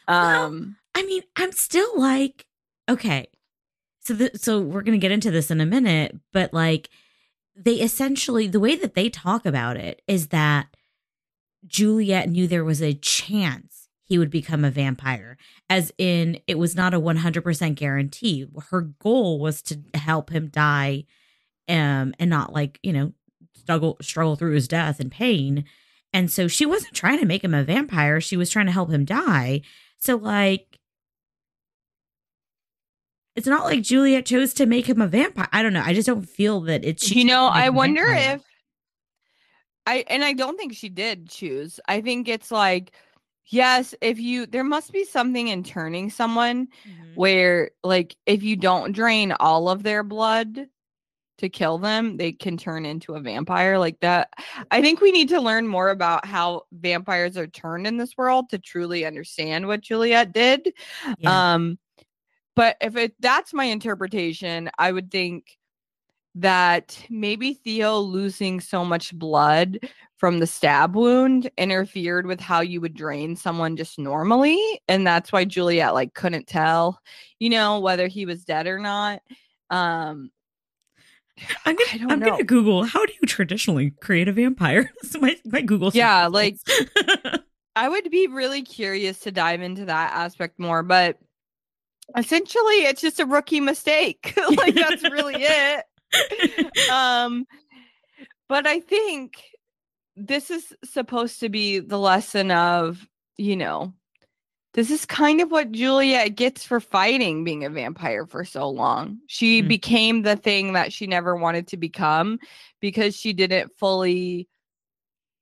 [0.09, 2.47] Well, Um I mean, I'm still like,
[2.89, 3.29] okay.
[4.01, 6.89] So the, so we're going to get into this in a minute, but like
[7.55, 10.69] they essentially the way that they talk about it is that
[11.67, 15.37] Juliet knew there was a chance he would become a vampire
[15.69, 18.47] as in it was not a 100% guarantee.
[18.71, 21.05] Her goal was to help him die
[21.69, 23.13] um and not like, you know,
[23.55, 25.65] struggle struggle through his death and pain.
[26.13, 28.91] And so she wasn't trying to make him a vampire, she was trying to help
[28.91, 29.61] him die.
[29.99, 30.80] So like
[33.41, 35.49] it's not like Juliet chose to make him a vampire.
[35.51, 35.83] I don't know.
[35.83, 38.35] I just don't feel that it's you know, I wonder vampire.
[38.37, 38.43] if
[39.87, 41.81] I and I don't think she did choose.
[41.89, 42.93] I think it's like
[43.47, 47.15] yes, if you there must be something in turning someone Mhm.
[47.17, 50.67] where like if you don't drain all of their blood
[51.39, 54.29] to kill them, they can turn into a vampire like that.
[54.71, 58.51] I think we need to learn more about how vampires are turned in this world
[58.51, 60.75] to truly understand what Juliet did.
[61.19, 61.55] Yeah.
[61.55, 61.79] Um
[62.57, 65.59] but if it that's my interpretation, I would think
[66.37, 69.79] that maybe Theo losing so much blood
[70.17, 75.33] from the stab wound interfered with how you would drain someone just normally and that's
[75.33, 77.01] why Juliet like couldn't tell,
[77.39, 79.23] you know, whether he was dead or not.
[79.71, 80.31] Um
[81.65, 82.31] I'm gonna, don't I'm know.
[82.31, 84.93] gonna Google how do you traditionally create a vampire?
[85.21, 85.91] my my Google.
[85.95, 86.59] Yeah, like
[87.75, 91.19] I would be really curious to dive into that aspect more, but
[92.17, 94.35] essentially it's just a rookie mistake.
[94.57, 95.85] like that's really it.
[96.91, 97.47] um
[98.49, 99.43] but i think
[100.17, 103.07] this is supposed to be the lesson of
[103.37, 103.95] you know
[104.75, 109.19] this is kind of what juliet gets for fighting being a vampire for so long
[109.29, 109.69] she Mhm.
[109.69, 112.41] became the thing that she never wanted to become
[112.81, 114.49] because she didn't fully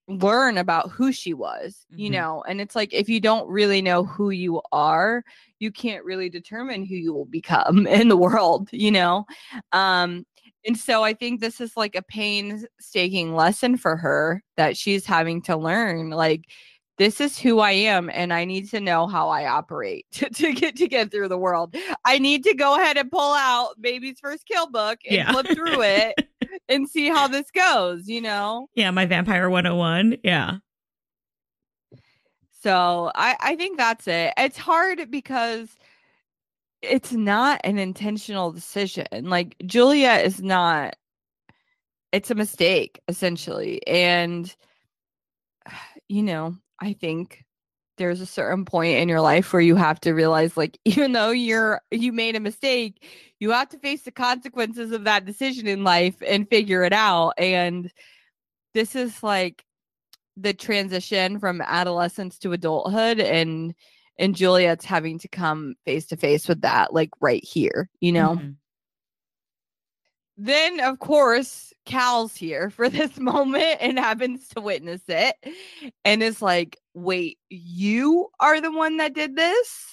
[0.08, 2.12] learn about who she was you Mhm.
[2.12, 5.22] know and it's like if you don't really know who you are
[5.58, 9.26] you can't really determine who you will become in the world you know
[9.72, 10.24] um
[10.66, 15.42] and so i think this is like a painstaking lesson for her that she's having
[15.42, 16.44] to learn like
[16.96, 20.52] this is who i am and i need to know how i operate to, to
[20.54, 21.74] get to get through the world
[22.06, 25.28] i need to go ahead and pull out baby's first kill book and Yeah.
[25.28, 26.16] flip through it
[26.68, 30.18] and see how this goes you know yeah, my vampire 101.
[30.22, 30.58] Yeah.
[32.62, 34.32] So I, I think that's it.
[34.36, 35.68] It's hard because
[36.82, 39.06] it's not an intentional decision.
[39.22, 40.94] Like Julia is not,
[42.12, 43.84] it's a mistake essentially.
[43.86, 44.54] And,
[46.08, 47.44] you know, I think
[47.98, 51.30] there's a certain point in your life where you have to realize like even though
[51.30, 53.04] you're you made a mistake
[53.40, 57.32] you have to face the consequences of that decision in life and figure it out
[57.38, 57.92] and
[58.74, 59.64] this is like
[60.36, 63.74] the transition from adolescence to adulthood and
[64.18, 68.36] and Juliet's having to come face to face with that, like right here, you know.
[68.36, 68.56] Mhm.
[70.36, 75.36] Then, of course, Cal's here for this moment and happens to witness it
[76.04, 79.84] and is like, wait, you are the one that did this?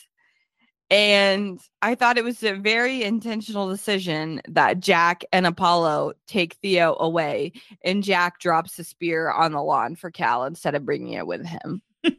[0.91, 6.95] And I thought it was a very intentional decision that Jack and Apollo take Theo
[6.99, 7.53] away
[7.83, 11.43] and Jack drops the spear on the lawn for Cal instead of bringing it with
[11.45, 11.81] him.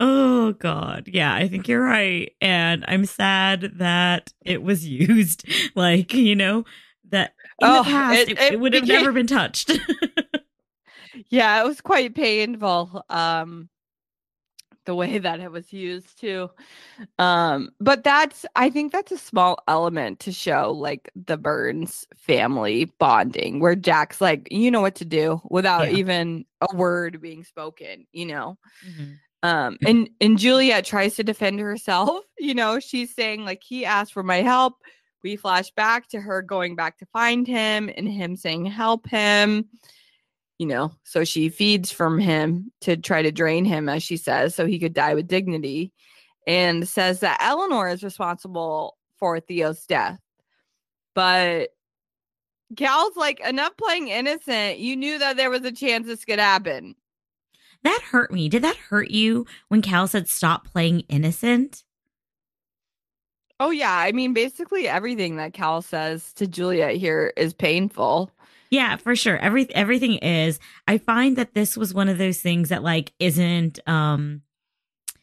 [0.00, 5.44] oh god yeah i think you're right and i'm sad that it was used
[5.76, 6.64] like you know
[7.10, 9.70] that in Oh, the past it- it, it would have became- never been touched
[11.28, 13.04] Yeah, it was quite painful.
[13.08, 13.68] Um
[14.84, 16.50] the way that it was used too.
[17.18, 22.86] Um but that's I think that's a small element to show like the Burns family
[22.98, 25.98] bonding where Jack's like you know what to do without Yeah.
[25.98, 28.58] even a word being spoken, you know.
[28.88, 29.18] Mhm.
[29.42, 34.12] Um and and Juliet tries to defend herself, you know, she's saying like he asked
[34.12, 34.74] for my help.
[35.22, 39.66] We flash back to her going back to find him and him saying help him
[40.58, 44.54] you know, so she feeds from him to try to drain him, as she says,
[44.54, 45.92] so he could die with dignity,
[46.46, 50.20] and says that Eleanor is responsible for Theo's death.
[51.14, 51.70] But
[52.76, 54.78] Cal's like, enough playing innocent.
[54.78, 56.94] You knew that there was a chance this could happen.
[57.82, 61.84] that hurt me did that hurt you when cal said stop playing innocent
[63.60, 63.92] Oh, yeah.
[63.92, 68.30] I mean, basically everything that Cal says to Juliet here is painful.
[68.74, 69.38] Yeah, for sure.
[69.38, 70.58] Every everything is.
[70.88, 74.42] I find that this was one of those things that like isn't um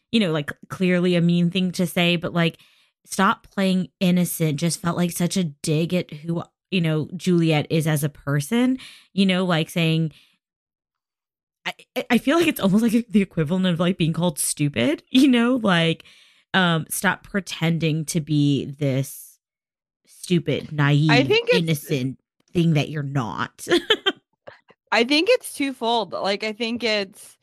[0.10, 2.60] you know, like clearly a mean thing to say, but like
[3.06, 7.88] stop playing innocent just felt like such a dig at who, you know, Juliet is
[7.88, 8.78] as a person,
[9.12, 10.14] you know, like saying
[11.66, 11.74] I
[12.10, 15.58] I- feel like it's almost like the equivalent of like being called stupid, you know,
[15.58, 16.06] like
[16.54, 19.40] um stop pretending to be this
[20.06, 22.18] stupid, naive, I think innocent
[22.54, 23.68] thing that you're not.
[24.92, 26.12] I think it's twofold.
[26.14, 27.38] Like I think it's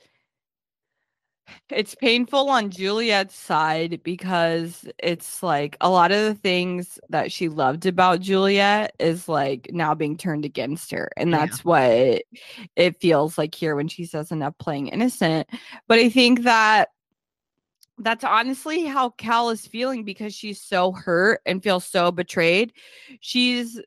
[1.70, 7.48] it's painful on Juliet's side because it's like a lot of the things that she
[7.48, 11.11] loved about Juliet is like now being turned against her.
[11.16, 11.46] And Yeah.
[11.46, 12.22] that's what
[12.76, 15.48] it feels like here when she says enough playing innocent.
[15.86, 16.90] But I think that
[17.98, 22.72] that's honestly how Cal is feeling because she's so hurt and feels so betrayed.
[23.20, 23.80] She's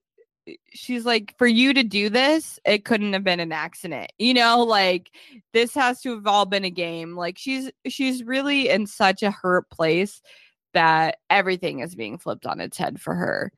[0.73, 4.11] she's like for you to do this it couldn't have been an accident.
[4.17, 5.11] You know like
[5.53, 7.15] this has to have all been a game.
[7.15, 10.21] Like she's she's really in such a hurt place
[10.73, 13.51] that everything is being flipped on its head for her.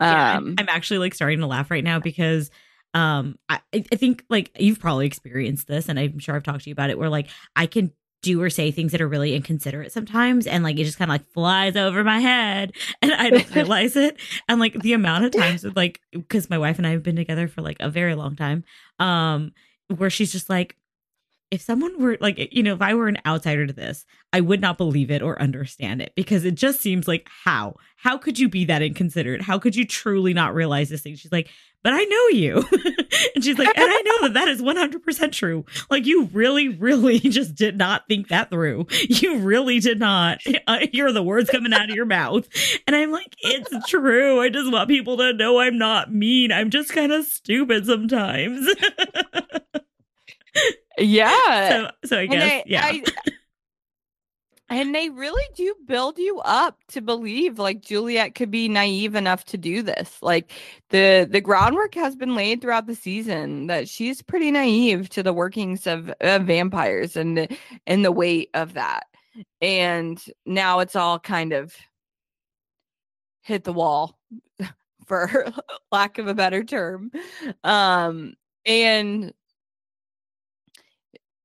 [0.00, 2.50] Yeah, um I'm, I'm actually like starting to laugh right now because
[2.94, 6.70] um I, I think like you've probably experienced this and I'm sure I've talked to
[6.70, 7.92] you about it where like I can
[8.24, 11.14] do or say things that are really inconsiderate sometimes and like it just kind of
[11.14, 12.72] like flies over my head
[13.02, 14.16] and I don't realize it.
[14.48, 17.16] And like the amount of times with like because my wife and I have been
[17.16, 18.64] together for like a very long time
[18.98, 19.52] um
[19.96, 20.76] where she's just like
[21.50, 24.60] if someone were like you know if I were an outsider to this I would
[24.60, 27.76] not believe it or understand it because it just seems like how?
[27.96, 29.42] How could you be that inconsiderate?
[29.42, 31.14] How could you truly not realize this thing?
[31.14, 31.48] She's like
[31.82, 32.64] but I know you.
[33.34, 35.64] And she's like and I know that that is 100% true.
[35.90, 38.86] Like you really really just did not think that through.
[39.08, 42.48] You really did not I uh, hear the words coming out of your mouth.
[42.86, 44.40] And I'm like it's true.
[44.40, 46.52] I just want people to know I'm not mean.
[46.52, 48.68] I'm just kind of stupid sometimes
[50.98, 53.04] yeah so so I and guess they, yeah I-
[54.70, 59.44] and they really do build you up to believe like Juliet could be naive enough
[59.46, 60.16] to do this.
[60.22, 60.52] Like
[60.88, 65.34] the the groundwork has been laid throughout the season that she's pretty naive to the
[65.34, 69.04] workings of, of vampires and the, and the weight of that.
[69.60, 71.76] And now it's all kind of
[73.42, 74.18] hit the wall
[75.06, 75.52] for
[75.92, 77.12] lack of a better term.
[77.62, 78.34] Um
[78.64, 79.34] and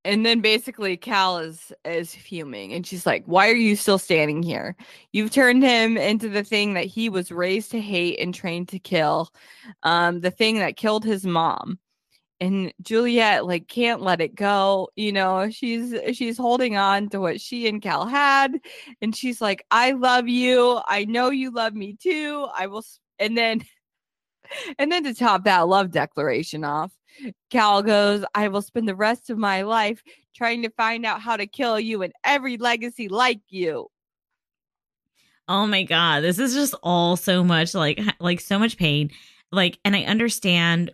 [0.06, 4.44] and then basically Cal is is fuming and she's like, "Why are you still standing
[4.44, 4.76] here?
[5.12, 8.80] You've turned him into the thing that he was raised to hate and trained to
[8.80, 9.30] kill.
[9.84, 11.80] Um the thing that killed his mom."
[12.42, 14.90] And Juliet like can't let it go.
[14.96, 18.60] You know, she's she's holding on to what she and Cal had
[19.02, 20.80] and she's like, "I love you.
[20.88, 22.48] I know you love me too.
[22.56, 23.62] I will s-" and then
[24.78, 26.92] and then to top that love declaration off,
[27.50, 30.02] Cal goes, I will spend the rest of my life
[30.36, 33.88] trying to find out how to kill you and every legacy like you.
[35.48, 39.10] Oh my god, this is just all so much like like so much pain.
[39.52, 40.92] Like and I understand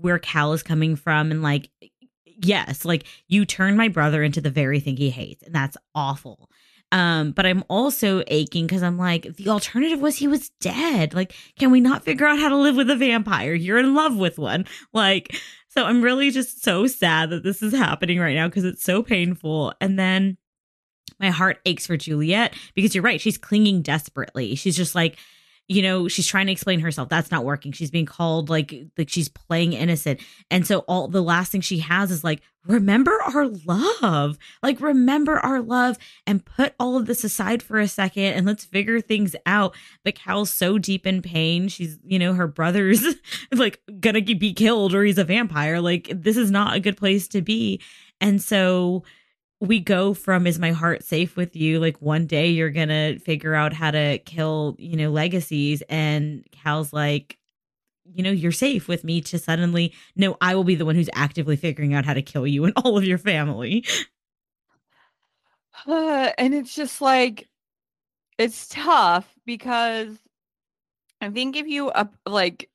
[0.00, 1.70] where Cal is coming from and like
[2.24, 6.50] yes, like you turned my brother into the very thing he hates and that's awful.
[6.94, 11.12] Um, but I'm also aching because I'm like, the alternative was he was dead.
[11.12, 13.52] Like, can we not figure out how to live with a vampire?
[13.52, 14.64] You're in love with one.
[14.92, 15.34] Like,
[15.68, 19.02] so I'm really just so sad that this is happening right now because it's so
[19.02, 19.72] painful.
[19.80, 20.36] And then
[21.18, 23.20] my heart aches for Juliet because you're right.
[23.20, 24.54] She's clinging desperately.
[24.54, 25.18] She's just like,
[25.68, 27.08] you know she's trying to explain herself.
[27.08, 27.72] That's not working.
[27.72, 30.20] She's being called like like she's playing innocent.
[30.50, 34.38] And so all the last thing she has is like remember our love.
[34.62, 35.96] Like remember our love
[36.26, 39.74] and put all of this aside for a second and let's figure things out.
[40.04, 41.68] But cal's so deep in pain.
[41.68, 43.02] She's you know her brother's
[43.52, 45.80] like gonna be killed or he's a vampire.
[45.80, 47.80] Like this is not a good place to be.
[48.20, 49.04] And so
[49.60, 51.80] we go from is my heart safe with you?
[51.80, 55.82] Like one day you're gonna figure out how to kill you know legacies.
[55.88, 57.38] And cal's like
[58.04, 61.10] you know you're safe with me to suddenly no i will be the one who's
[61.14, 63.84] actively figuring out how to kill you and all of your family.
[65.86, 67.48] Uh, and it's just like
[68.38, 70.18] it's tough because
[71.20, 72.68] i think if you uh, like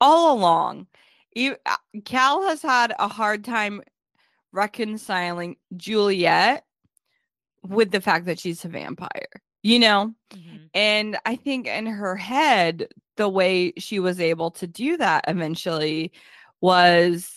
[0.00, 0.86] all along
[1.34, 3.80] you uh, cal has had a hard time
[4.52, 6.64] reconciling Juliet
[7.62, 10.14] with the fact that she's a vampire, you know?
[10.32, 10.56] Mm-hmm.
[10.74, 16.12] And I think in her head, the way she was able to do that eventually
[16.60, 17.30] was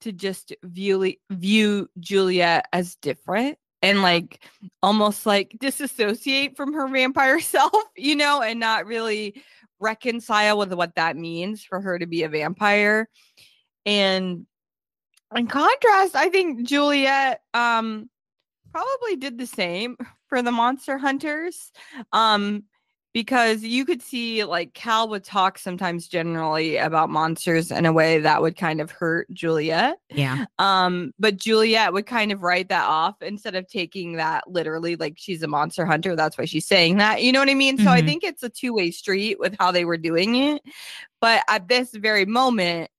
[0.00, 4.44] to just view view Juliet as different and like
[4.82, 9.42] almost like disassociate from her vampire self, you know, and not really
[9.80, 13.08] reconcile with what that means for her to be a vampire.
[13.84, 14.46] And
[15.36, 18.08] in contrast, I think Juliet um
[18.72, 19.96] probably did the same
[20.28, 21.72] for the monster hunters.
[22.12, 22.64] Um
[23.12, 28.18] because you could see like Cal would talk sometimes generally about monsters in a way
[28.18, 29.98] that would kind of hurt Juliet.
[30.10, 30.46] Yeah.
[30.58, 35.14] Um, but Juliet would kind of write that off instead of taking that literally like
[35.16, 36.16] she's a monster hunter.
[36.16, 37.22] That's why she's saying that.
[37.22, 37.76] You know what I mean?
[37.76, 37.84] Mm-hmm.
[37.84, 38.08] So I mm-hmm.
[38.08, 40.62] think it's a two-way street with how they were doing it.
[41.20, 42.90] But at this very moment,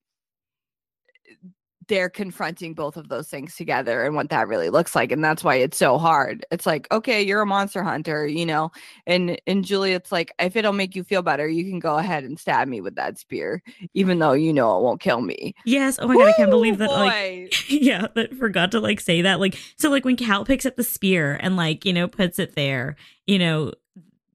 [1.88, 5.44] they're confronting both of those things together and what that really looks like and that's
[5.44, 8.72] why it's so hard it's like okay you're a monster hunter you know
[9.08, 12.40] and and juliet's like if it'll make you feel better you can go ahead and
[12.40, 13.62] stab me with that spear
[13.94, 16.50] even though you know it won't kill me yes oh my Woo, god i can't
[16.50, 16.96] believe that boy.
[16.96, 20.76] like yeah that forgot to like say that like so like when cal picks up
[20.76, 23.72] the spear and like you know puts it there you know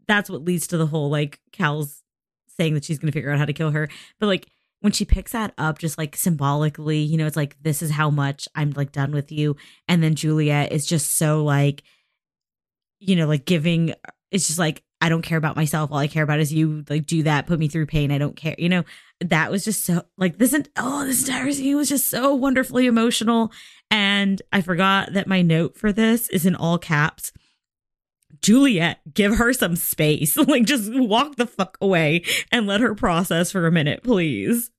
[0.06, 2.02] that's what leads to the whole like cal's
[2.46, 3.88] saying that she's gonna figure out how to kill her
[4.18, 4.48] but like
[4.80, 8.10] when she picks that up just like symbolically you know it's like this is how
[8.10, 9.56] much i'm like done with you.
[9.88, 11.82] And then juliet is just so like
[13.00, 13.94] you know like giving
[14.30, 15.90] it's just like i don't care about myself.
[15.90, 16.84] All i care about is you.
[16.88, 17.46] Like do that.
[17.46, 18.10] Put me through pain.
[18.10, 18.54] I don't care.
[18.58, 18.84] You know?
[19.20, 22.86] That was just so like this and oh this entire scene was just so wonderfully
[22.86, 23.52] emotional.
[23.90, 27.32] And i forgot that my note for this is in all caps
[28.42, 30.36] Juliet, give her some space.
[30.48, 32.22] like, just walk the fuck away
[32.52, 34.70] and let her process for a minute, please.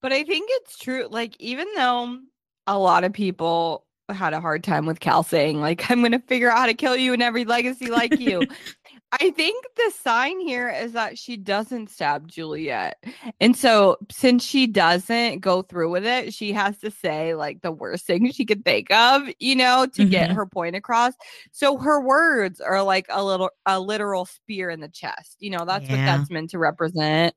[0.00, 1.08] But I think it's true.
[1.10, 2.18] Like, even though
[2.66, 6.20] a lot of people had a hard time with Cal saying, like, I'm going to
[6.20, 8.42] figure out how to kill you in every legacy like you.
[9.10, 13.02] I think the sign here is that she doesn't stab Juliet.
[13.40, 17.72] And so since she doesn't go through with it, she has to say like the
[17.72, 20.10] worst thing she could think of, you know, to mm-hmm.
[20.10, 21.14] get her point across.
[21.52, 25.36] So her words are like a little a literal spear in the chest.
[25.38, 25.92] You know, that's yeah.
[25.92, 27.34] what that's meant to represent.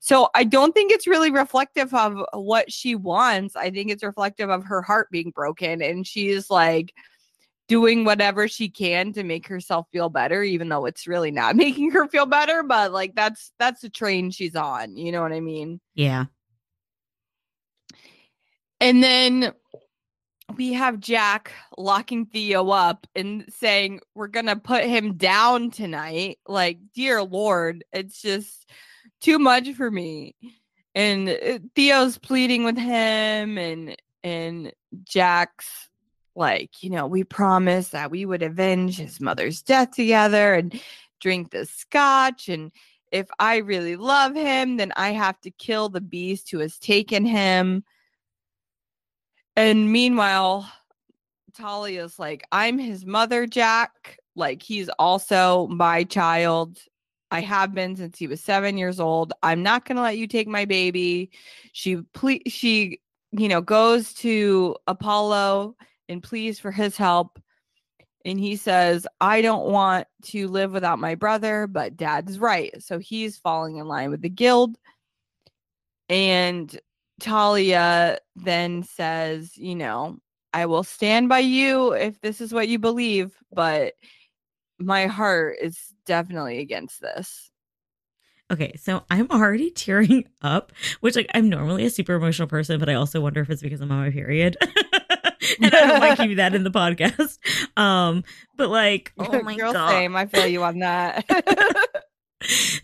[0.00, 3.54] So I don't think it's really reflective of what she wants.
[3.54, 6.92] I think it's reflective of her heart being broken and she's like
[7.72, 11.90] doing whatever she can to make herself feel better even though it's really not making
[11.90, 15.40] her feel better but like that's that's the train she's on you know what i
[15.40, 15.80] mean?
[15.94, 16.26] Yeah.
[18.78, 19.54] And then
[20.54, 26.40] we have jack locking theo up and saying we're gonna put him down tonight.
[26.46, 28.68] Like dear lord it's just
[29.22, 30.34] too much for me.
[30.94, 34.74] And uh, theo's pleading with him and and
[35.04, 35.88] jack's
[36.34, 40.80] like, you know, we promised that we would avenge his mother's death together and
[41.20, 42.48] drink the scotch.
[42.48, 42.72] And
[43.10, 47.24] if I really love him, then I have to kill the beast who has taken
[47.24, 47.84] him.
[49.54, 50.70] And meanwhile,
[51.54, 54.18] Talia's like, I'm his mother, Jack.
[54.34, 56.78] Like, he's also my child.
[57.30, 59.34] I have been since he was seven years old.
[59.42, 61.30] I'm not going to let you take my baby.
[61.72, 63.00] She, ple- she,
[63.32, 65.76] you know, goes to Apollo
[66.12, 67.40] and pleas for his help.
[68.24, 72.80] And he says, I don't want to live without my brother, but dad's right.
[72.80, 74.76] So he's falling in line with the guild.
[76.08, 76.78] And
[77.20, 80.18] Talia then says, you know,
[80.52, 83.94] I will stand by you if this is what you believe, but
[84.78, 87.50] my heart is definitely against this.
[88.52, 92.88] Okay, so I'm already tearing up, which like I'm normally a super emotional person, but
[92.88, 94.58] I also wonder if it's because I'm on my period.
[95.60, 97.38] and I don't like keeping that in the podcast.
[97.76, 98.24] Um,
[98.56, 100.16] but like, oh my Girl, god, same.
[100.16, 101.24] I feel you on that.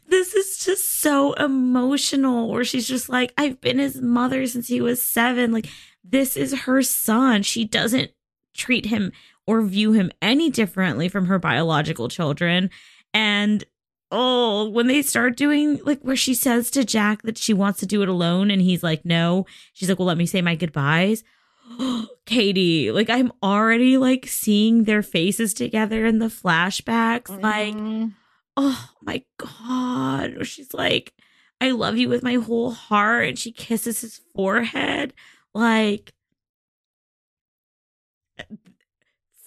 [0.09, 2.51] this is just so emotional.
[2.51, 5.53] Where she's just like, I've been his mother since he was seven.
[5.53, 5.69] Like,
[6.05, 7.43] this is her son.
[7.43, 8.11] She doesn't
[8.55, 9.13] treat him
[9.47, 12.71] or view him any differently from her biological children.
[13.15, 13.65] And
[14.11, 17.87] oh, when they start doing like where she says to Jack that she wants to
[17.87, 21.23] do it alone and he's like, no, she's like, well, let me say my goodbyes.
[22.27, 27.29] Katie, like I'm already like seeing their faces together in the flashbacks.
[27.43, 28.15] Like, Mm.
[28.57, 30.47] oh my God.
[30.47, 31.13] She's like,
[31.61, 33.29] I love you with my whole heart.
[33.29, 35.13] And she kisses his forehead.
[35.55, 36.13] Like,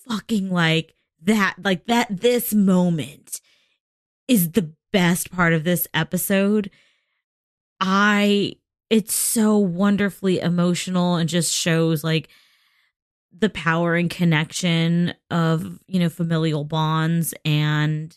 [0.08, 0.94] fucking like
[1.24, 3.40] that, like that, this moment
[4.28, 6.70] is the best part of this episode.
[7.80, 8.56] I,
[8.92, 12.28] it's so wonderfully emotional and just shows like
[13.36, 17.34] the power and connection of, you know, familial bonds.
[17.46, 18.16] And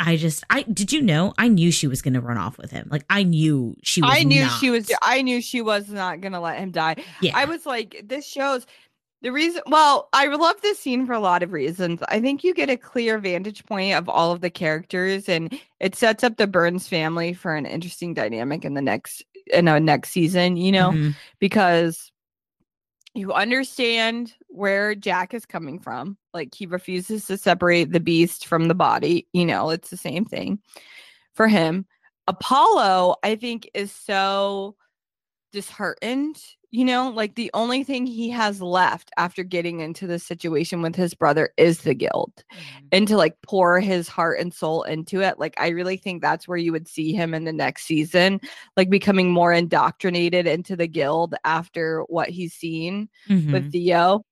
[0.00, 1.34] I just, I, did you know?
[1.36, 2.88] I knew she was going to run off with him.
[2.90, 4.58] Like, I knew she was I knew not.
[4.58, 4.90] she was.
[5.02, 6.96] I knew she was not gonna let him die.
[7.20, 7.36] Yeah.
[7.36, 8.66] I was like, this shows
[9.22, 9.62] the reason.
[9.66, 12.00] Well, I love this scene for a lot of reasons.
[12.08, 15.94] I think you get a clear vantage point of all of the characters, and it
[15.94, 20.10] sets up the Burns family for an interesting dynamic in the next in a next
[20.10, 20.56] season.
[20.56, 21.14] You know, Mhm.
[21.38, 22.10] because
[23.14, 26.16] you understand where Jack is coming from.
[26.32, 29.26] Like he refuses to separate the beast from the body.
[29.32, 30.60] You know, it's the same thing
[31.34, 31.86] for him.
[32.28, 34.76] Apollo, I think, is so
[35.52, 36.42] disheartened.
[36.72, 40.94] You know, like the only thing he has left after getting into this situation with
[40.94, 42.44] his brother is the guilt
[42.92, 45.38] and to like pour his heart and soul into it.
[45.40, 48.40] Like, I really think that's where you would see him in the next season,
[48.76, 53.52] like becoming more indoctrinated into the guild after what he's seen Mhm.
[53.52, 54.22] with Theo.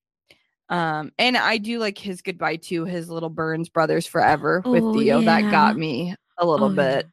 [0.69, 4.93] Um, and I do like his goodbye to his little Burns brothers forever with Oh,
[4.93, 5.23] Theo.
[5.23, 7.03] That got me a little Oh, yeah.
[7.03, 7.13] bit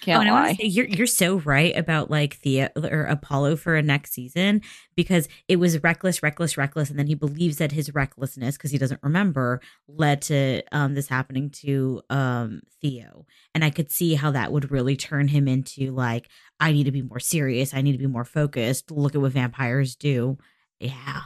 [0.00, 0.08] too.
[0.12, 0.34] Oh, Can't and I lie.
[0.34, 4.12] want to say you're you're so right about like Thea or Apollo for a next
[4.12, 4.62] season
[4.96, 8.78] because it was reckless, reckless, reckless, and then he believes that his recklessness, because he
[8.78, 14.30] doesn't remember, led to um this happening to um Theo, and I could see how
[14.32, 16.28] that would really turn him into like
[16.58, 18.90] I need to be more serious, I need to be more focused.
[18.90, 20.38] Look at what vampires do.
[20.80, 21.22] Yeah,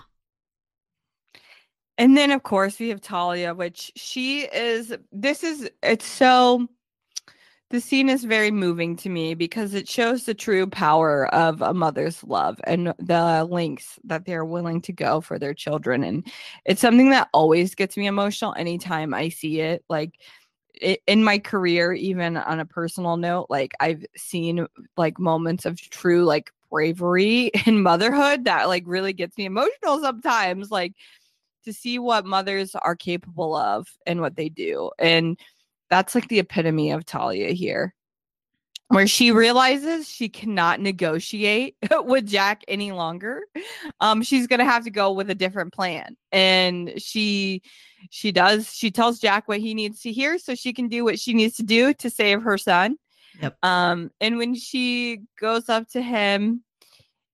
[1.97, 6.69] And then of course we have Talia, which she is this is it's so
[7.75, 11.75] the scene is very moving to me because it shows the true power of a
[11.75, 16.05] mother's love and the lengths that they're willing to go for their children.
[16.05, 16.25] And
[16.65, 19.85] it's something that always gets me emotional anytime I see it.
[19.89, 20.21] Like
[21.09, 26.25] in my career, even on a personal note, like I've seen like moments of true
[26.25, 30.71] like bravery in motherhood that like really gets me emotional sometimes.
[30.71, 30.93] Like
[31.65, 34.93] to see what mothers are capable of and what they do.
[35.01, 35.37] And
[35.95, 37.95] that's like the epitome of Talia here,
[38.89, 43.43] where she realizes she cannot negotiate with Jack any longer.
[44.01, 47.63] Um, she's gonna have to go with a different plan, and she
[48.11, 48.75] she does.
[48.75, 51.57] She tells Jack what he needs to hear, so she can do what she needs
[51.59, 52.97] to do to save her son.
[53.41, 53.57] Yep.
[53.63, 56.65] Um, and when she goes up to him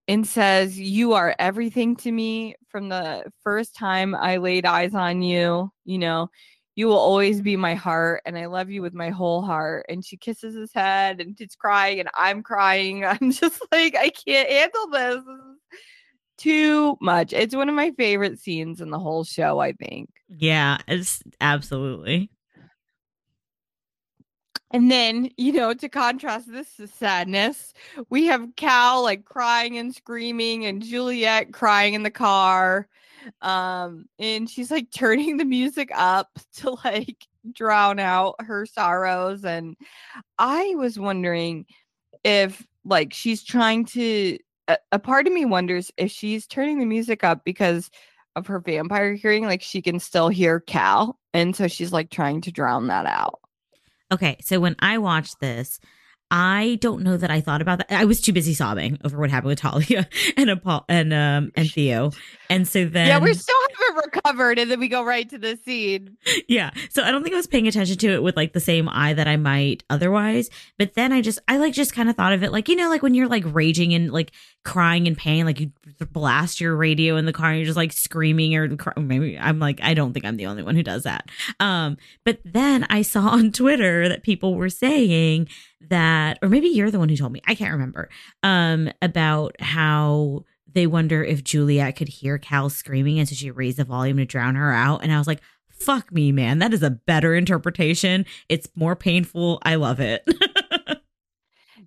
[0.07, 5.23] and says, You are everything to me from the first time I laid eyes on
[5.23, 5.71] you.
[5.87, 6.31] You know,
[6.75, 9.87] you will always be my heart, and I love you with my whole heart.
[9.89, 13.05] And she kisses his head, and she's crying, and I'm crying.
[13.07, 15.25] I'm just like, I can't handle this.
[15.25, 15.61] This
[16.41, 17.33] too much.
[17.35, 20.09] It's one of my favorite scenes in the whole show, I think.
[20.29, 22.31] yeah, it's absolutely.
[24.73, 27.75] And then, you know, to contrast this to sadness,
[28.09, 32.89] we have Cal like crying and screaming, and Juliet crying in the car.
[33.43, 39.45] Um, and she's like turning the music up to like drown out her sorrows.
[39.45, 39.77] And
[40.39, 41.67] I was wondering
[42.25, 44.39] if like she's trying to
[44.69, 47.91] a, a part of me wonders if she's turning the music up because
[48.37, 51.19] of her vampire hearing, like she can still hear Cal.
[51.35, 53.41] And so she's like trying to drown that out.
[54.13, 55.81] Okay, so when I watched this,
[56.31, 57.91] I don't know that I thought about that.
[57.91, 61.71] I was too busy sobbing over what happened with Talia and Apol- and um and
[61.71, 62.13] Theo,
[62.49, 63.60] and so then yeah, we still
[63.95, 66.17] recovered, and then we go right to the scene.
[66.49, 66.71] yeah.
[66.91, 69.13] So I don't think I was paying attention to it with like the same eye
[69.15, 70.51] that I might otherwise.
[70.79, 72.89] But then I just I like just kind of thought of it like you know
[72.89, 74.33] like when you're like raging and like
[74.65, 75.71] crying in pain, like you
[76.13, 79.81] blast your radio in the car and you're just like screaming or maybe I'm like
[79.83, 81.29] I don't think I'm the only one who does that.
[81.61, 85.49] Um but then I saw on Twitter that people were saying
[85.89, 87.41] that or maybe you're the one who told me.
[87.47, 88.09] I can't remember.
[88.43, 90.45] Um about how
[90.75, 94.25] they wonder if Juliet could hear Cal screaming and so she raised the volume to
[94.25, 98.27] drown her out and I was like fuck me man that is a better interpretation.
[98.49, 99.61] It's more painful.
[99.63, 100.27] I love it.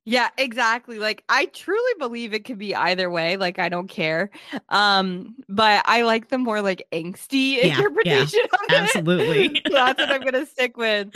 [0.05, 0.99] Yeah, exactly.
[0.99, 3.38] Like I truly believe it could be either way.
[3.38, 4.31] Like I don't care.
[4.67, 9.05] Um, but I like the more like angsty Yeah, interpretation of it.
[9.17, 9.61] Absolutely.
[9.69, 11.07] So that's what I'm gonna stick with.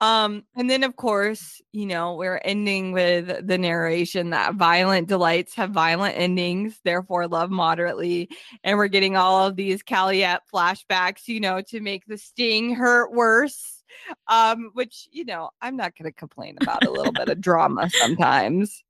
[0.00, 5.54] Um, and then of course, you know, we're ending with the narration that violent delights
[5.54, 8.28] have violent endings, therefore love moderately.
[8.64, 13.12] And we're getting all of these Caliette flashbacks, you know, to make the sting hurt
[13.12, 13.81] worse
[14.28, 17.90] um, which you know I'm not going to complain about a little bit of drama
[17.90, 18.82] sometimes.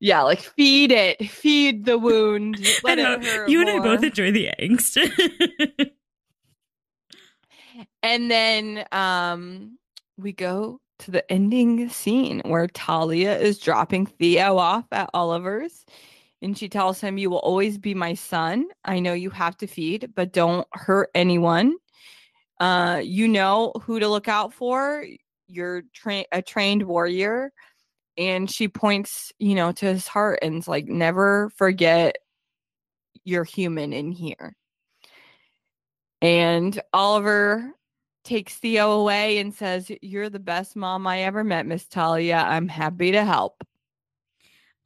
[0.00, 2.58] Yeah, like feed it, feed the wound.
[2.84, 3.12] Let I know.
[3.14, 5.90] it hurt You and I both enjoy the angst.
[8.02, 9.78] And then um,
[10.16, 15.84] we go to the ending scene where Talia is dropping Theo off at Oliver's.
[16.40, 18.66] And she tells him, You will always be my son.
[18.84, 21.76] I know you have to feed, but don't hurt anyone.
[22.62, 25.04] Uh, you know who to look out for.
[25.48, 27.52] You're tra- a trained warrior.
[28.16, 32.18] And she points, you know, to his heart and it's like, Never forget
[33.24, 34.54] you're human in here.
[36.20, 37.72] And Oliver
[38.22, 42.36] takes Theo away and says, You're the best mom I ever met, Miss Talia.
[42.36, 43.64] I'm happy to help.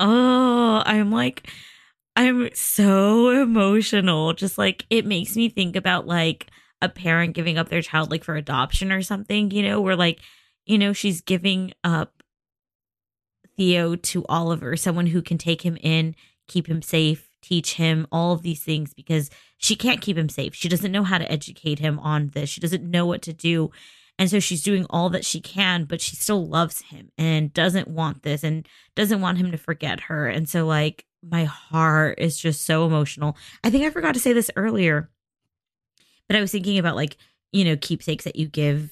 [0.01, 1.51] oh, I'm like,
[2.17, 4.33] I'm so emotional.
[4.33, 6.51] Just like it makes me think about like
[6.83, 10.21] a parent giving up their child like for adoption or something, you know, where like,
[10.65, 12.23] you know, she's giving up
[13.57, 16.15] Theo to Oliver, someone who can take him in,
[16.49, 20.55] keep him safe, teach him all of these things because she can't keep him safe.
[20.55, 22.51] She doesn't know how to educate him on this.
[22.51, 23.71] She doesn't know what to do.
[24.19, 27.89] And so she's doing all that she can, but she still loves him and doesn't
[27.89, 30.27] want this and doesn't want him to forget her.
[30.27, 33.37] And so, like, my heart is just so emotional.
[33.63, 35.11] I think I forgot to say this earlier,
[36.29, 37.17] but I was thinking about, like,
[37.53, 38.91] you know, keepsakes that you give,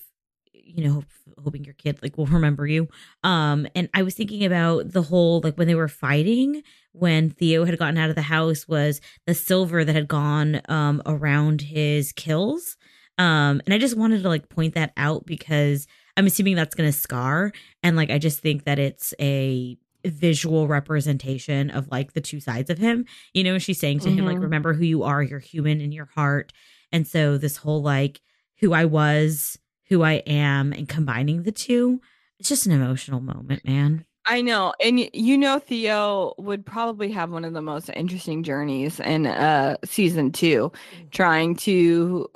[0.52, 1.04] you know,
[1.42, 2.88] hoping your kid, like, will remember you.
[3.22, 6.62] Um, and I was thinking about the whole, like, when they were fighting,
[6.92, 11.02] when Theo had gotten out of the house, was the silver that had gone um,
[11.06, 12.76] around his kills.
[13.18, 15.86] Um, and I just wanted to like point that out because
[16.16, 17.52] I'm assuming that's going to scar.
[17.82, 22.70] And like, I just think that it's a visual representation of like the two sides
[22.70, 23.06] of him.
[23.32, 24.42] You know, she's saying to him, like, Mhm.
[24.42, 26.52] remember who you are, you're human in your heart.
[26.94, 28.20] And so this whole like
[28.60, 29.58] who I was,
[29.88, 32.00] who I am, and combining the two,
[32.38, 34.04] it's just an emotional moment, man.
[34.26, 34.72] I know.
[34.80, 39.76] And you know, Theo would probably have one of the most interesting journeys in uh
[39.84, 40.70] season two,
[41.10, 42.28] trying to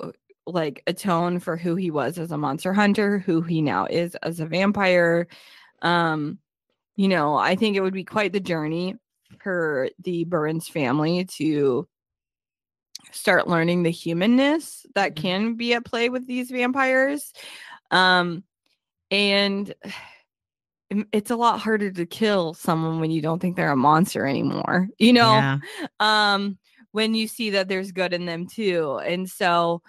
[0.45, 4.41] like atone for who he was as a monster hunter, who he now is as
[4.41, 5.27] a vampire.
[5.83, 6.37] Um,
[6.97, 8.95] you know, I think it would be quite the journey
[9.41, 11.87] for the Burns family to
[13.11, 15.21] start learning the humanness that Mhm.
[15.21, 17.33] can be at play with these vampires.
[17.91, 18.43] Um,
[19.11, 19.73] and
[21.11, 24.87] it's a lot harder to kill someone when you don't think they're a monster anymore.
[24.97, 25.57] You know, Yeah.
[25.99, 26.57] um
[26.91, 29.83] when you see that there's good in them too and so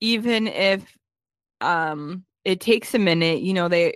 [0.00, 0.96] even if
[1.60, 3.94] um it takes a minute you know they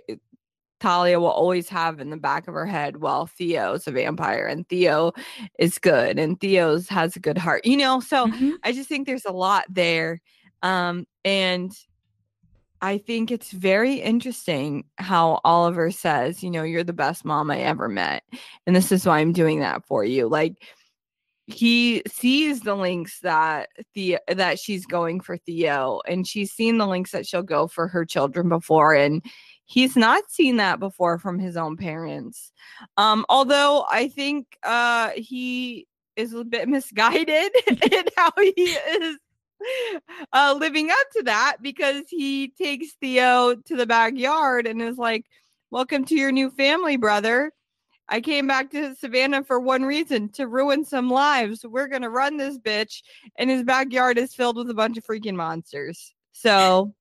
[0.81, 4.67] talia will always have in the back of her head well theo's a vampire and
[4.67, 5.13] theo
[5.59, 8.53] is good and theo's has a good heart you know so Mhm.
[8.63, 10.19] i just think there's a lot there
[10.63, 11.71] um and
[12.81, 17.59] i think it's very interesting how oliver says you know you're the best mom i
[17.59, 18.23] ever met
[18.65, 20.55] and this is why i'm doing that for you like
[21.47, 26.87] he sees the links that the that she's going for Theo and she's seen the
[26.87, 29.25] links that she'll go for her children before and
[29.71, 32.51] he's not seen that before from his own parents
[32.97, 37.51] um although i think uh he is a bit misguided
[37.91, 39.17] in how he is
[40.33, 45.25] uh living up to that because he takes Theo to the backyard and is like
[45.69, 47.51] welcome to your new family brother
[48.09, 51.65] I came back to Savannah for one reason to ruin some lives.
[51.65, 53.03] We're going to run this bitch,
[53.37, 56.13] and his backyard is filled with a bunch of freaking monsters.
[56.33, 56.93] So,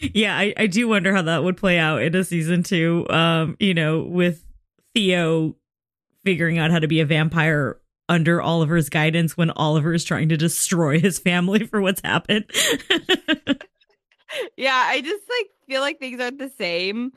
[0.00, 3.06] Yeah, I, I do wonder how that would play out in a season two.
[3.10, 4.44] Um, you know, with
[4.94, 5.56] Theo
[6.24, 10.36] figuring out how to be a vampire under Oliver's guidance when Oliver is trying to
[10.36, 12.44] destroy his family for what's happened.
[14.56, 17.12] yeah, I just like feel like things aren't the same.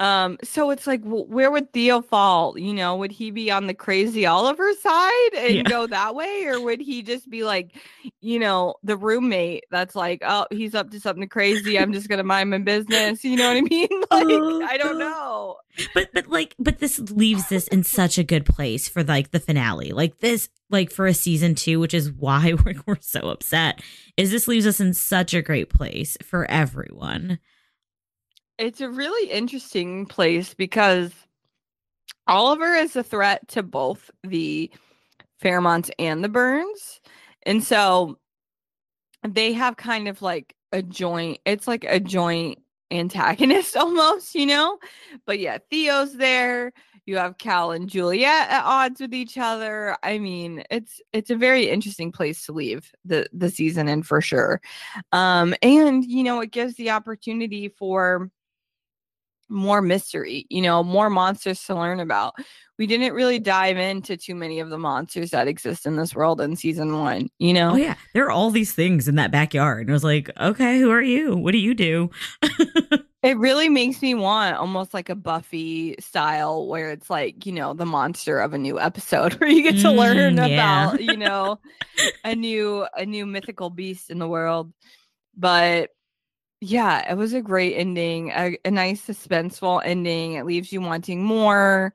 [0.00, 2.58] Um, so it's like, where would Theo fall?
[2.58, 5.62] You know, would he be on the crazy Oliver side and yeah.
[5.62, 7.76] go that way, or would he just be like,
[8.20, 11.78] you know, the roommate that's like, oh, he's up to something crazy.
[11.78, 13.24] I'm just gonna mind my business.
[13.24, 13.88] You know what I mean?
[14.10, 15.56] Like, oh, I don't know.
[15.92, 19.40] But but like, but this leaves this in such a good place for like the
[19.40, 19.92] finale.
[19.92, 23.82] Like this, like for a season two, which is why we're, we're so upset.
[24.16, 27.38] Is this leaves us in such a great place for everyone.
[28.58, 31.12] It's a really interesting place because
[32.26, 34.70] Oliver is a threat to both the
[35.42, 37.00] Fairmonts and the Burns.
[37.44, 38.18] And so
[39.26, 42.58] they have kind of like a joint, it's like a joint
[42.90, 44.78] antagonist almost, you know?
[45.24, 46.72] But yeah, Theo's there.
[47.06, 49.96] You have Cal and Juliet at odds with each other.
[50.02, 54.20] I mean, it's it's a very interesting place to leave the the season in for
[54.20, 54.60] sure.
[55.12, 58.30] Um and you know, it gives the opportunity for
[59.48, 62.34] more mystery, you know, more monsters to learn about.
[62.78, 66.40] We didn't really dive into too many of the monsters that exist in this world
[66.40, 67.72] in season one, you know?
[67.72, 67.96] Oh, yeah.
[68.14, 69.82] There are all these things in that backyard.
[69.82, 71.36] And I was like, okay, who are you?
[71.36, 72.10] What do you do?
[73.22, 77.74] it really makes me want almost like a Buffy style where it's like, you know,
[77.74, 80.88] the monster of a new episode where you get to learn mm, yeah.
[80.88, 81.58] about, you know,
[82.24, 84.72] a new a new mythical beast in the world.
[85.36, 85.90] But
[86.60, 90.34] yeah, it was a great ending, a, a nice suspenseful ending.
[90.34, 91.94] It leaves you wanting more.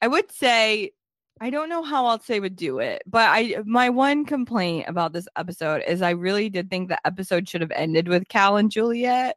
[0.00, 0.92] I would say
[1.40, 5.12] I don't know how else they would do it, but I my one complaint about
[5.12, 8.70] this episode is I really did think the episode should have ended with Cal and
[8.70, 9.36] Juliet,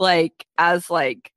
[0.00, 1.30] like as like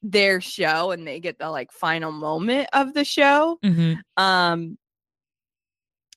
[0.00, 3.58] their show, and they get the like final moment of the show.
[3.64, 3.94] Mm-hmm.
[4.22, 4.78] Um,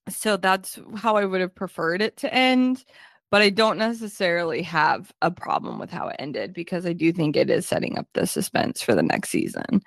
[0.08, 2.86] so that's how I would have preferred it to end
[3.32, 7.38] but I don't necessarily have a problem with how it ended because I do think
[7.38, 9.82] it is setting up the suspense for the next season.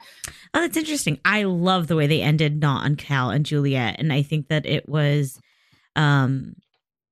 [0.55, 1.21] Oh, that's interesting.
[1.27, 3.97] I love the way they ended not on Cal and Juliet.
[3.99, 5.39] And I think that it was
[5.95, 6.57] um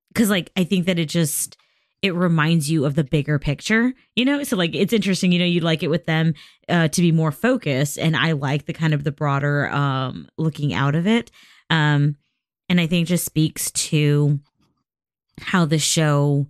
[0.09, 1.59] because like I think that it just
[2.01, 4.43] it reminds you of the bigger picture, you know?
[4.43, 6.33] So like it's interesting, you know, you like it with them
[6.69, 7.99] uh to be more focused.
[7.99, 11.31] And I like the kind of the broader um looking out of it.
[11.69, 12.17] Um
[12.71, 14.41] and I think just speaks to
[15.43, 16.47] how the show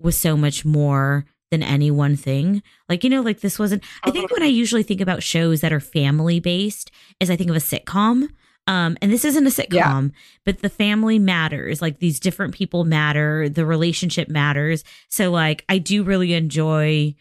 [0.00, 2.62] was so much more than any one thing.
[2.88, 5.72] Like, you know, like this wasn't I think when I usually think about shows that
[5.72, 6.90] are family based
[7.20, 8.28] is I think of a sitcom.
[8.66, 10.08] Um, and this isn't a sitcom, yeah.
[10.46, 11.82] but the family matters.
[11.82, 14.84] Like these different people matter, the relationship matters.
[15.08, 17.14] So like I do really enjoy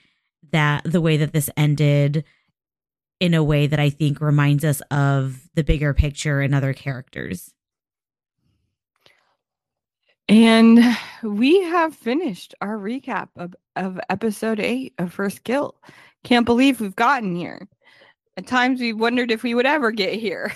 [0.51, 2.23] that the way that this ended
[3.19, 7.53] in a way that I think reminds us of the bigger picture and other characters.
[10.31, 10.79] And
[11.23, 15.75] we have finished our recap of, of episode eight of First Kill.
[16.23, 17.67] Can't believe we've gotten here.
[18.37, 20.53] At times we wondered if we would ever get here.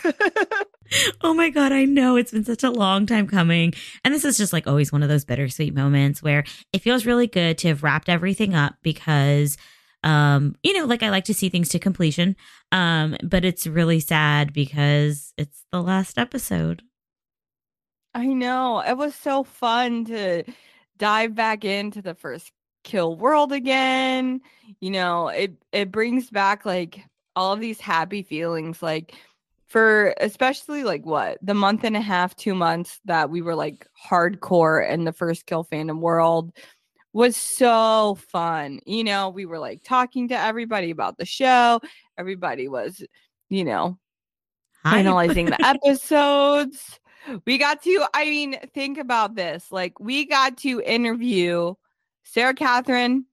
[1.21, 2.15] oh my God, I know.
[2.15, 3.73] It's been such a long time coming.
[4.05, 7.27] And this is just like always one of those bittersweet moments where it feels really
[7.27, 9.57] good to have wrapped everything up because
[10.03, 12.35] um you know like i like to see things to completion
[12.71, 16.83] um but it's really sad because it's the last episode
[18.15, 18.79] I know.
[18.79, 20.43] It was so fun to
[20.97, 22.53] dive back into the first
[22.85, 24.39] kill world again.
[24.79, 27.03] You know, it it brings back like
[27.35, 29.15] all of these happy feelings like
[29.67, 33.85] for especially like what the month and a half, two months that we were like
[34.09, 36.53] hardcore in the first kill fandom world
[37.11, 38.79] was so fun.
[38.85, 41.81] You know, we were like talking to everybody about the show.
[42.17, 43.03] Everybody was,
[43.49, 43.99] you know,
[44.85, 46.97] analyzing the episodes
[47.45, 49.71] we got to, I mean, think about this.
[49.71, 51.73] Like, we got to interview
[52.23, 53.25] Sarah Catherine,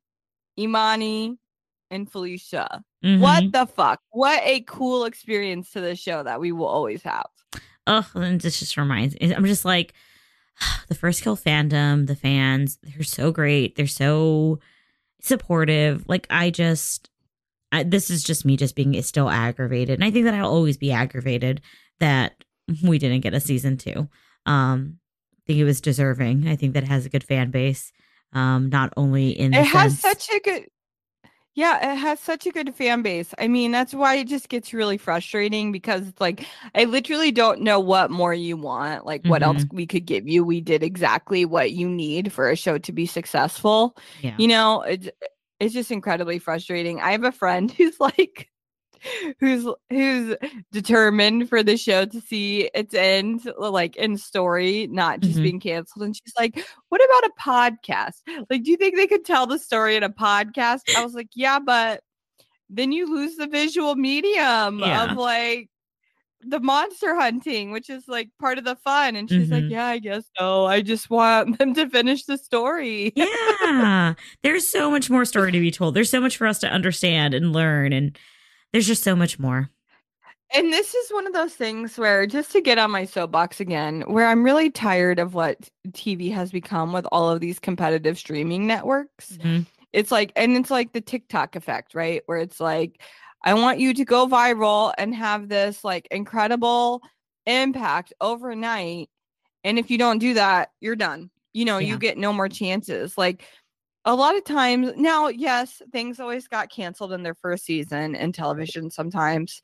[0.58, 1.38] Imani,
[1.90, 2.82] and Felicia.
[3.04, 3.20] Mm-hmm.
[3.20, 4.00] What the fuck?
[4.10, 7.26] What a cool experience to the show that we will always have.
[7.86, 9.34] Oh, and this just reminds me.
[9.34, 9.92] I'm just like,
[10.88, 13.76] the first kill fandom, the fans, they're so great.
[13.76, 14.60] They're so
[15.20, 16.08] supportive.
[16.08, 17.10] Like, I just,
[17.72, 19.94] I, this is just me just being still aggravated.
[19.94, 21.60] And I think that I'll always be aggravated
[22.00, 22.44] that
[22.84, 24.08] we didn't get a season two.
[24.46, 24.98] Um,
[25.34, 26.48] I think it was deserving.
[26.48, 27.92] I think that has a good fan base.
[28.32, 30.66] Um, not only in it has sense- such a good
[31.54, 33.34] yeah, it has such a good fan base.
[33.38, 37.60] I mean, that's why it just gets really frustrating because it's like I literally don't
[37.60, 39.04] know what more you want.
[39.04, 39.58] Like what mm-hmm.
[39.58, 40.44] else we could give you.
[40.44, 43.98] We did exactly what you need for a show to be successful.
[44.22, 44.34] Yeah.
[44.38, 45.10] You know, it's
[45.60, 47.00] it's just incredibly frustrating.
[47.00, 48.48] I have a friend who's like
[49.40, 50.36] who's who's
[50.72, 55.42] determined for the show to see its end like in story not just Mhm.
[55.42, 59.24] being canceled and she's like what about a podcast like do you think they could
[59.24, 62.02] tell the story in a podcast i was like yeah but
[62.70, 65.10] then you lose the visual medium Yeah.
[65.10, 65.68] of like
[66.44, 69.70] the monster hunting which is like part of the fun and she's like Mhm.
[69.70, 74.14] yeah i guess so i just want them to finish the story yeah.
[74.42, 75.94] There's so much more story to be told.
[75.94, 77.92] There's so much for us to understand and learn.
[77.92, 78.18] And
[78.72, 79.70] there's just so much more.
[80.54, 84.02] And this is one of those things where, just to get on my soapbox again,
[84.02, 85.56] where I'm really tired of what
[85.92, 89.38] TV has become with all of these competitive streaming networks.
[89.38, 89.66] Mhm.
[89.94, 92.22] It's like, and it's like the TikTok effect, right?
[92.26, 93.02] Where it's like,
[93.44, 97.02] I want you to go viral and have this like incredible
[97.46, 99.08] impact overnight.
[99.64, 101.30] And if you don't do that, you're done.
[101.54, 101.88] You know, Yeah.
[101.88, 103.16] you get no more chances.
[103.16, 103.44] Like,
[104.04, 108.32] a lot of times now, yes, things always got canceled in their first season in
[108.32, 109.62] television sometimes,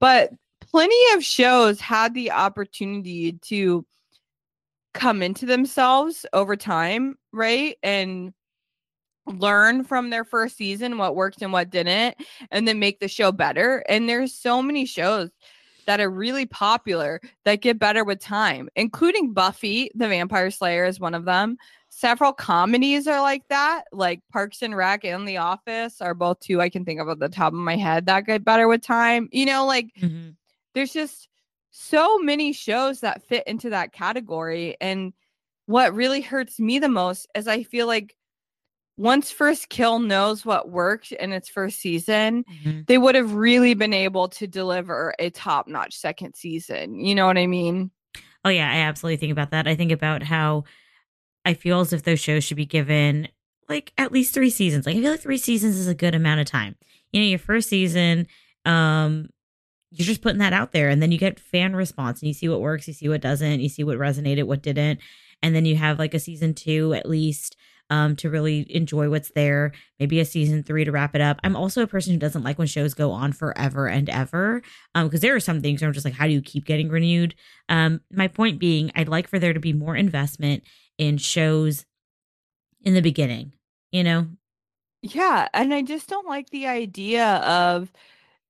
[0.00, 0.30] but
[0.60, 3.84] plenty of shows had the opportunity to
[4.94, 7.76] come into themselves over time, right?
[7.82, 8.32] And
[9.26, 12.16] learn from their first season what worked and what didn't,
[12.50, 13.84] and then make the show better.
[13.88, 15.30] And there's so many shows
[15.86, 21.00] that are really popular that get better with time, including Buffy the Vampire Slayer is
[21.00, 21.56] one of them.
[21.98, 26.60] Several comedies are like that, like Parks and Rec and The Office are both two
[26.60, 29.30] I can think of at the top of my head that get better with time.
[29.32, 30.34] You know, like Mhm.
[30.74, 31.30] there's just
[31.70, 34.76] so many shows that fit into that category.
[34.78, 35.14] And
[35.64, 38.14] what really hurts me the most is I feel like
[38.98, 42.86] once First Kill knows what worked in its first season, Mhm.
[42.88, 47.00] they would have really been able to deliver a top notch second season.
[47.00, 47.90] You know what I mean?
[48.44, 49.66] Oh yeah, I absolutely think about that.
[49.66, 50.64] I think about how
[51.46, 53.28] I feel as if those shows should be given
[53.68, 54.84] like at least three seasons.
[54.84, 56.76] Like I feel like three seasons is a good amount of time.
[57.12, 58.26] You know, your first season,
[58.64, 59.28] um,
[59.92, 62.48] you're just putting that out there, and then you get fan response, and you see
[62.48, 65.00] what works, you see what doesn't, you see what resonated, what didn't,
[65.42, 67.56] and then you have like a season two at least
[67.88, 69.72] um, to really enjoy what's there.
[70.00, 71.38] Maybe a season three to wrap it up.
[71.44, 74.62] I'm also a person who doesn't like when shows go on forever and ever,
[74.96, 76.88] um, because there are some things where I'm just like, how do you keep getting
[76.88, 77.36] renewed?
[77.68, 80.64] Um, my point being, I'd like for there to be more investment
[80.98, 81.84] in shows
[82.82, 83.52] in the beginning.
[83.92, 84.28] You know,
[85.02, 85.48] Yeah.
[85.54, 87.92] And I just don't like the idea of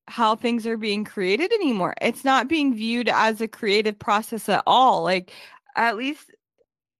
[0.09, 1.95] how things are being created anymore.
[2.01, 5.03] It's not being viewed as a creative process at all.
[5.03, 5.33] Like,
[5.77, 6.31] at least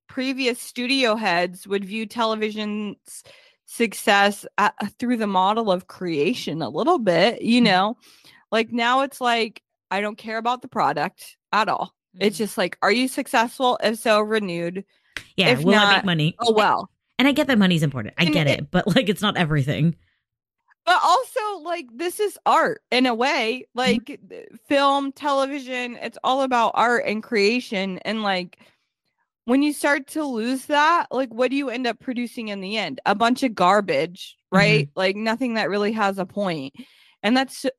[0.09, 3.25] previous studio heads would view television's
[3.67, 7.65] success uh, through the model of creation a little bit, you Mhm.
[7.65, 7.99] know?
[8.53, 11.95] Like, now it's like, I don't care about the product at all.
[12.21, 13.79] It's just like, are you successful?
[13.83, 14.85] If so, renewed.
[15.37, 16.37] Yeah, if will I not, make money?
[16.39, 16.91] Oh, well.
[17.19, 18.15] And I get that money's important.
[18.19, 19.97] I And get it- it, but like it's not everything.
[20.85, 23.79] but also like this is art in a way Mm-hmm.
[23.79, 24.21] like
[24.69, 28.59] film television it's all about art and creation and like
[29.47, 32.77] when you start to lose that like what do you end up producing in the
[32.77, 34.57] end a bunch of garbage Mm-hmm.
[34.59, 36.75] right like nothing that really has a point.
[36.75, 36.87] point
[37.23, 37.71] and that's so-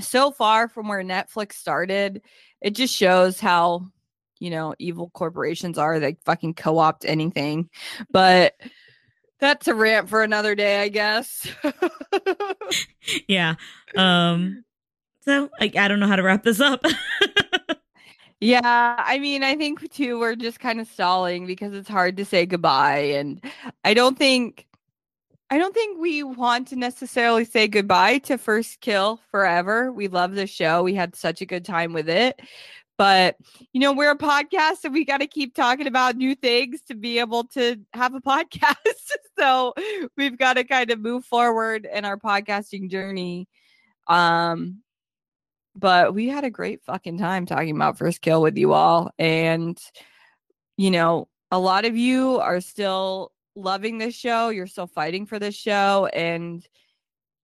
[0.00, 2.20] so far from where netflix started
[2.60, 3.86] it just shows how
[4.40, 7.70] you know evil corporations are they fucking co-opt anything
[8.10, 8.54] but
[9.38, 11.46] that's a rant for another day i guess
[13.28, 13.54] yeah.
[13.96, 14.64] Um.
[15.22, 16.84] So I, I don't know how to wrap this up.
[18.42, 22.24] Yeah, I mean, I think too, we're just kind of stalling because it's hard to
[22.24, 23.00] say goodbye.
[23.00, 23.44] And
[23.84, 24.66] I don't think,
[25.50, 29.92] I don't think we want to necessarily say goodbye to First Kill forever.
[29.92, 30.82] We love the show.
[30.82, 32.40] We had such a good time with it.
[33.00, 33.38] But,
[33.72, 36.94] you know, we're a podcast and we got to keep talking about new things to
[36.94, 38.76] be able to have a podcast.
[39.38, 39.72] so
[40.18, 43.48] we've got to kind of move forward in our podcasting journey.
[44.06, 44.82] Um,
[45.74, 49.80] but we had a great fucking time talking about first kill with you all and
[50.76, 55.38] you know a lot of you are still loving this show you're still fighting for
[55.38, 56.66] this show and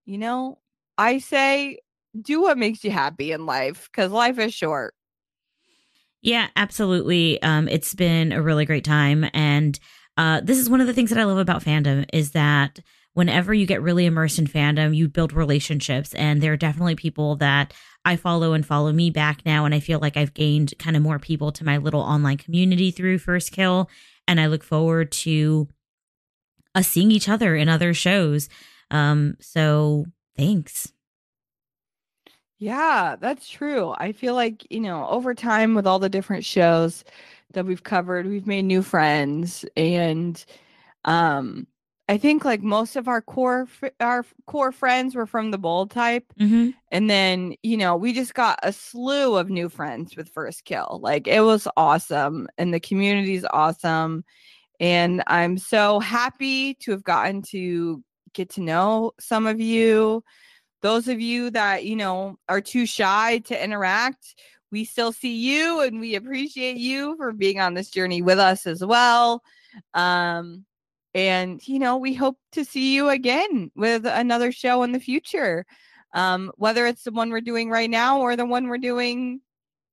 [0.05, 0.59] you know
[0.99, 1.79] i say
[2.21, 4.96] do what makes you happy in life because life is short
[6.27, 7.41] Yeah, absolutely.
[7.41, 9.79] Um, it's been a really great time, and
[10.17, 12.81] uh, this is one of the things that I love about fandom is that
[13.15, 17.37] whenever you get really immersed in fandom, you build relationships, and there are definitely people
[17.37, 17.73] that
[18.05, 21.03] I follow and follow me back now, and I feel like I've gained kind of
[21.05, 23.89] more people to my little online community through First Kill,
[24.27, 25.69] and I look forward to
[26.75, 28.49] us seeing each other in other shows.
[28.91, 30.93] Um, so thanks.
[32.59, 33.95] Yeah, that's true.
[33.99, 37.05] I feel like, you know, over time with all the different shows
[37.53, 40.43] that we've covered, we've made new friends and
[41.05, 41.67] um
[42.09, 43.69] I think like most of our core
[44.01, 46.71] our core friends were from the bold type, Mm-hmm.
[46.93, 51.01] and then you know we just got a slew of new friends with First Kill.
[51.03, 54.25] Like it was awesome, and the community's awesome,
[54.81, 58.03] and I'm so happy to have gotten to
[58.35, 60.23] get to know some of you.
[60.87, 64.37] Those of you that you know are too shy to interact,
[64.71, 68.69] we still see you, and we appreciate you for being on this journey with us
[68.69, 69.43] as well.
[69.95, 70.65] Um,
[71.13, 75.65] and you know we hope to see you again with another show in the future
[76.13, 79.41] um whether it's the one we're doing right now or the one we're doing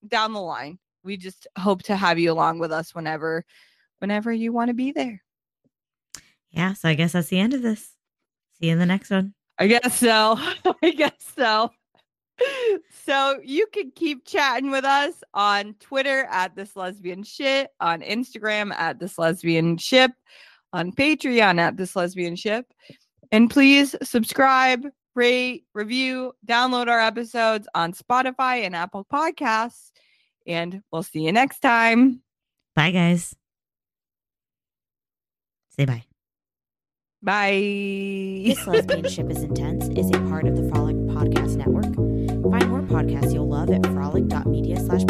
[0.08, 3.46] down the line we just hope to have you along with us whenever
[4.00, 5.24] whenever you want to be there
[6.54, 6.74] Yeah.
[6.74, 7.96] So I guess that's the end of this.
[8.60, 9.34] See you in the next one.
[9.60, 10.38] I guess so
[10.84, 11.70] i guess so
[13.06, 18.74] so you can keep chatting with us on twitter at this lesbian ship on instagram
[18.74, 20.12] at this lesbian ship
[20.74, 22.66] on Patreon at This Lesbian Ship.
[23.32, 24.86] And please subscribe,
[25.16, 29.92] rate, review, download our episodes on Spotify and Apple Podcasts.
[30.46, 32.22] And we'll see you next time.
[32.76, 33.34] Bye, guys.
[35.78, 36.04] Say bye.
[37.24, 38.44] Bye.
[38.46, 41.86] This Lesbian Ship is Intense is a part of the Frolic Podcast Network.
[41.96, 45.06] Find more podcasts you'll love at frolic.media slash